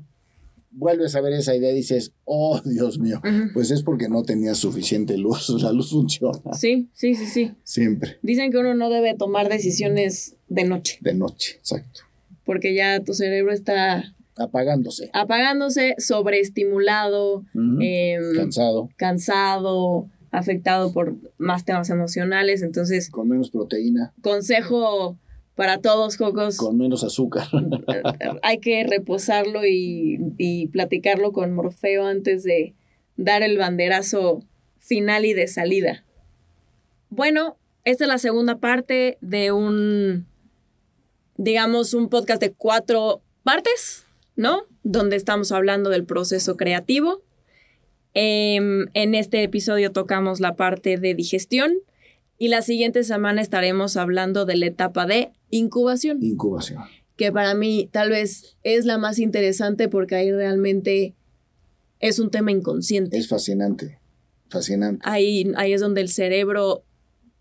vuelves 0.74 1.16
a 1.16 1.22
ver 1.22 1.34
esa 1.34 1.56
idea 1.56 1.72
y 1.72 1.76
dices, 1.76 2.14
oh 2.26 2.60
Dios 2.64 3.00
mío, 3.00 3.22
pues 3.54 3.72
es 3.72 3.84
porque 3.84 4.10
no 4.10 4.24
tenías 4.24 4.58
suficiente 4.58 5.18
luz, 5.18 5.50
la 5.62 5.72
luz 5.72 5.92
funciona. 5.92 6.54
Sí, 6.54 6.90
sí, 6.94 7.16
sí, 7.16 7.26
sí. 7.26 7.52
Siempre. 7.64 8.18
Dicen 8.22 8.52
que 8.52 8.58
uno 8.58 8.74
no 8.76 8.90
debe 8.90 9.16
tomar 9.16 9.50
decisiones 9.50 10.36
de 10.50 10.66
noche. 10.66 10.98
De 11.02 11.14
noche, 11.14 11.56
exacto. 11.58 12.02
Porque 12.46 12.74
ya 12.76 13.00
tu 13.02 13.14
cerebro 13.14 13.54
está... 13.54 14.14
Apagándose. 14.36 15.10
Apagándose, 15.14 15.96
sobreestimulado, 16.00 17.46
em, 17.54 18.36
cansado. 18.36 18.90
Cansado, 18.98 20.10
afectado 20.32 20.92
por 20.92 21.16
más 21.38 21.64
temas 21.66 21.90
emocionales, 21.92 22.64
entonces... 22.64 23.12
Con 23.12 23.30
menos 23.30 23.52
proteína. 23.52 24.12
Consejo 24.22 25.18
para 25.56 25.80
todos, 25.80 26.18
Cocos. 26.18 26.58
Con 26.58 26.78
menos 26.78 27.04
azúcar. 27.04 27.48
hay 28.42 28.60
que 28.60 28.84
reposarlo 28.84 29.62
y, 29.66 30.70
platicarlo 30.72 31.32
con 31.32 31.54
Morfeo 31.54 32.06
antes 32.06 32.44
de 32.44 32.74
dar 33.18 33.44
el 33.44 33.58
banderazo 33.58 34.44
final 34.80 35.26
y 35.26 35.34
de 35.34 35.48
salida. 35.48 36.04
Bueno, 37.10 37.58
esta 37.86 38.06
es 38.06 38.08
la 38.08 38.18
segunda 38.18 38.58
parte 38.58 39.18
de 39.22 39.52
un, 39.52 40.26
digamos, 41.38 41.94
un 41.94 42.10
podcast 42.10 42.42
de 42.42 42.52
cuatro 42.52 43.22
partes, 43.44 44.08
¿no? 44.36 44.64
Donde 44.84 45.16
estamos 45.16 45.52
hablando 45.52 45.92
del 45.92 46.06
proceso 46.06 46.58
creativo. 46.58 47.22
Em, 48.16 48.88
en 48.94 49.16
este 49.16 49.44
episodio 49.44 49.92
tocamos 49.92 50.40
la 50.40 50.56
parte 50.56 50.98
de 50.98 51.14
digestión 51.14 51.74
y 52.38 52.48
la 52.48 52.62
siguiente 52.62 53.04
semana 53.04 53.42
estaremos 53.42 53.96
hablando 53.98 54.46
de 54.46 54.58
la 54.58 54.66
etapa 54.66 55.06
de 55.06 55.32
incubación. 55.58 56.24
Incubación. 56.24 56.84
Que 57.16 57.32
para 57.32 57.54
mí 57.54 57.90
tal 57.92 58.10
vez 58.10 58.58
es 58.64 58.86
la 58.86 58.98
más 58.98 59.20
interesante 59.20 59.88
porque 59.88 60.16
ahí 60.16 60.32
realmente 60.32 61.16
es 62.00 62.20
un 62.20 62.32
tema 62.32 62.52
inconsciente. 62.52 63.18
Es 63.18 63.28
fascinante, 63.28 64.00
fascinante. 64.50 65.02
Ahí, 65.08 65.52
ahí 65.56 65.74
es 65.74 65.82
donde 65.82 66.02
el 66.02 66.10
cerebro... 66.10 66.84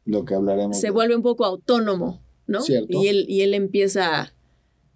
Lo 0.04 0.24
que 0.24 0.34
hablaremos. 0.34 0.78
Se 0.78 0.90
vuelve 0.90 1.16
un 1.16 1.22
poco 1.22 1.44
autónomo, 1.44 2.20
¿no? 2.46 2.60
Cierto. 2.60 2.88
Y 2.90 3.08
él, 3.08 3.24
y 3.28 3.42
él 3.42 3.54
empieza... 3.54 4.32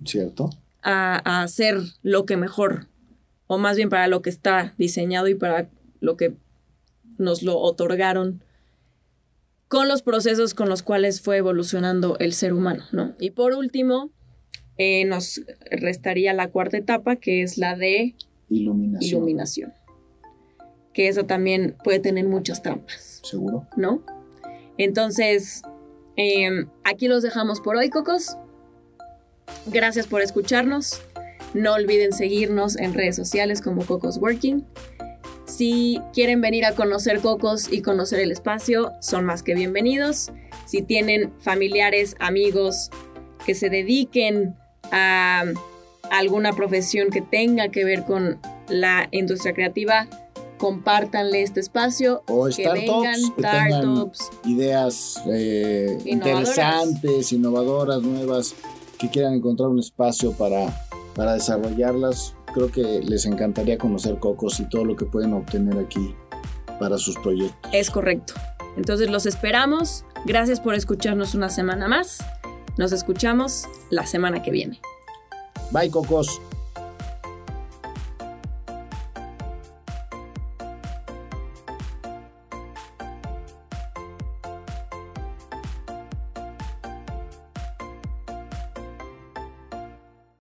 Cierto. 0.05 0.51
A, 0.83 1.21
a 1.25 1.43
hacer 1.43 1.81
lo 2.03 2.27
que 2.27 2.37
mejor, 2.37 2.87
o 3.47 3.59
más 3.59 3.77
bien 3.77 3.89
para 3.89 4.09
lo 4.09 4.23
que 4.23 4.31
está 4.31 4.75
diseñado 4.79 5.27
y 5.27 5.35
para 5.35 5.71
lo 6.01 6.17
que 6.17 6.35
nos 7.19 7.43
lo 7.43 7.59
otorgaron 7.59 8.43
con 9.69 9.89
los 9.89 10.03
procesos 10.03 10.55
con 10.55 10.69
los 10.69 10.83
cuales 10.83 11.21
fue 11.21 11.39
evolucionando 11.39 12.17
el 12.19 12.33
ser 12.33 12.53
humano, 12.53 12.85
¿no? 12.93 13.15
Y 13.19 13.31
por 13.31 13.55
último, 13.55 14.11
eh, 14.79 15.05
nos 15.07 15.43
restaría 15.71 16.33
la 16.35 16.49
cuarta 16.49 16.77
etapa, 16.77 17.17
que 17.17 17.43
es 17.43 17.59
la 17.59 17.77
de 17.77 18.15
iluminación. 18.49 19.19
iluminación. 19.19 19.75
Que 20.93 21.09
eso 21.09 21.25
también 21.25 21.77
puede 21.83 21.99
tener 21.99 22.27
muchas 22.27 22.63
trampas. 22.63 23.21
Seguro. 23.25 23.67
¿No? 23.77 24.03
Entonces, 24.79 25.63
em, 26.17 26.69
aquí 26.85 27.09
los 27.09 27.23
dejamos 27.23 27.61
por 27.61 27.77
hoy, 27.77 27.91
Cocos. 27.91 28.37
Gracias 29.67 30.07
por 30.07 30.23
escucharnos. 30.23 31.01
No 31.55 31.75
olviden 31.75 32.13
seguirnos 32.13 32.77
en 32.77 32.95
redes 32.95 33.17
sociales 33.17 33.63
como 33.63 33.85
Cocos 33.85 34.19
Working. 34.19 34.65
Si 35.47 36.01
quieren 36.13 36.41
venir 36.41 36.65
a 36.65 36.75
conocer 36.75 37.21
Cocos 37.21 37.73
y 37.73 37.81
conocer 37.81 38.19
el 38.19 38.33
espacio, 38.33 38.93
son 39.01 39.25
más 39.25 39.45
que 39.45 39.55
bienvenidos. 39.55 40.33
Si 40.67 40.83
tienen 40.83 41.33
familiares, 41.39 42.17
amigos 42.19 42.91
que 43.45 43.55
se 43.55 43.71
dediquen 43.71 44.57
a 44.91 45.45
alguna 46.11 46.53
profesión 46.53 47.11
que 47.11 47.23
tenga 47.23 47.69
que 47.69 47.85
ver 47.85 48.05
con 48.05 48.41
la 48.69 49.09
industria 49.13 49.55
creativa, 49.55 50.09
compártanle 50.59 51.43
este 51.43 51.61
espacio. 51.61 52.25
O 52.27 52.49
que 52.49 52.69
vengan 52.69 53.15
startups. 53.17 54.31
ideas 54.45 55.23
eh, 55.29 55.97
interesantes, 56.07 57.33
innovadoras, 57.33 58.03
nuevas, 58.03 58.55
que 58.99 59.09
quieran 59.11 59.35
encontrar 59.35 59.69
un 59.69 59.79
espacio 59.79 60.33
para, 60.33 60.75
para 61.15 61.35
desarrollarlas 61.35 62.36
creo 62.57 62.73
que 62.73 63.03
les 63.03 63.27
encantaría 63.27 63.77
conocer 63.77 64.19
Cocos 64.19 64.61
y 64.61 64.65
todo 64.65 64.87
lo 64.87 64.97
que 64.97 65.05
pueden 65.05 65.35
obtener 65.35 65.79
aquí 65.79 66.15
para 66.81 66.97
sus 66.97 67.15
proyectos. 67.19 67.71
Es 67.75 67.91
correcto. 67.91 68.33
Entonces 68.79 69.11
los 69.11 69.27
esperamos. 69.27 70.07
Gracias 70.25 70.61
por 70.61 70.75
escucharnos 70.75 71.35
una 71.35 71.51
semana 71.51 71.87
más. 71.87 72.25
Nos 72.79 72.93
escuchamos 72.93 73.67
la 73.91 74.07
semana 74.07 74.43
que 74.43 74.51
viene. 74.51 74.81
Bye, 75.71 75.91
Cocos. 75.91 76.41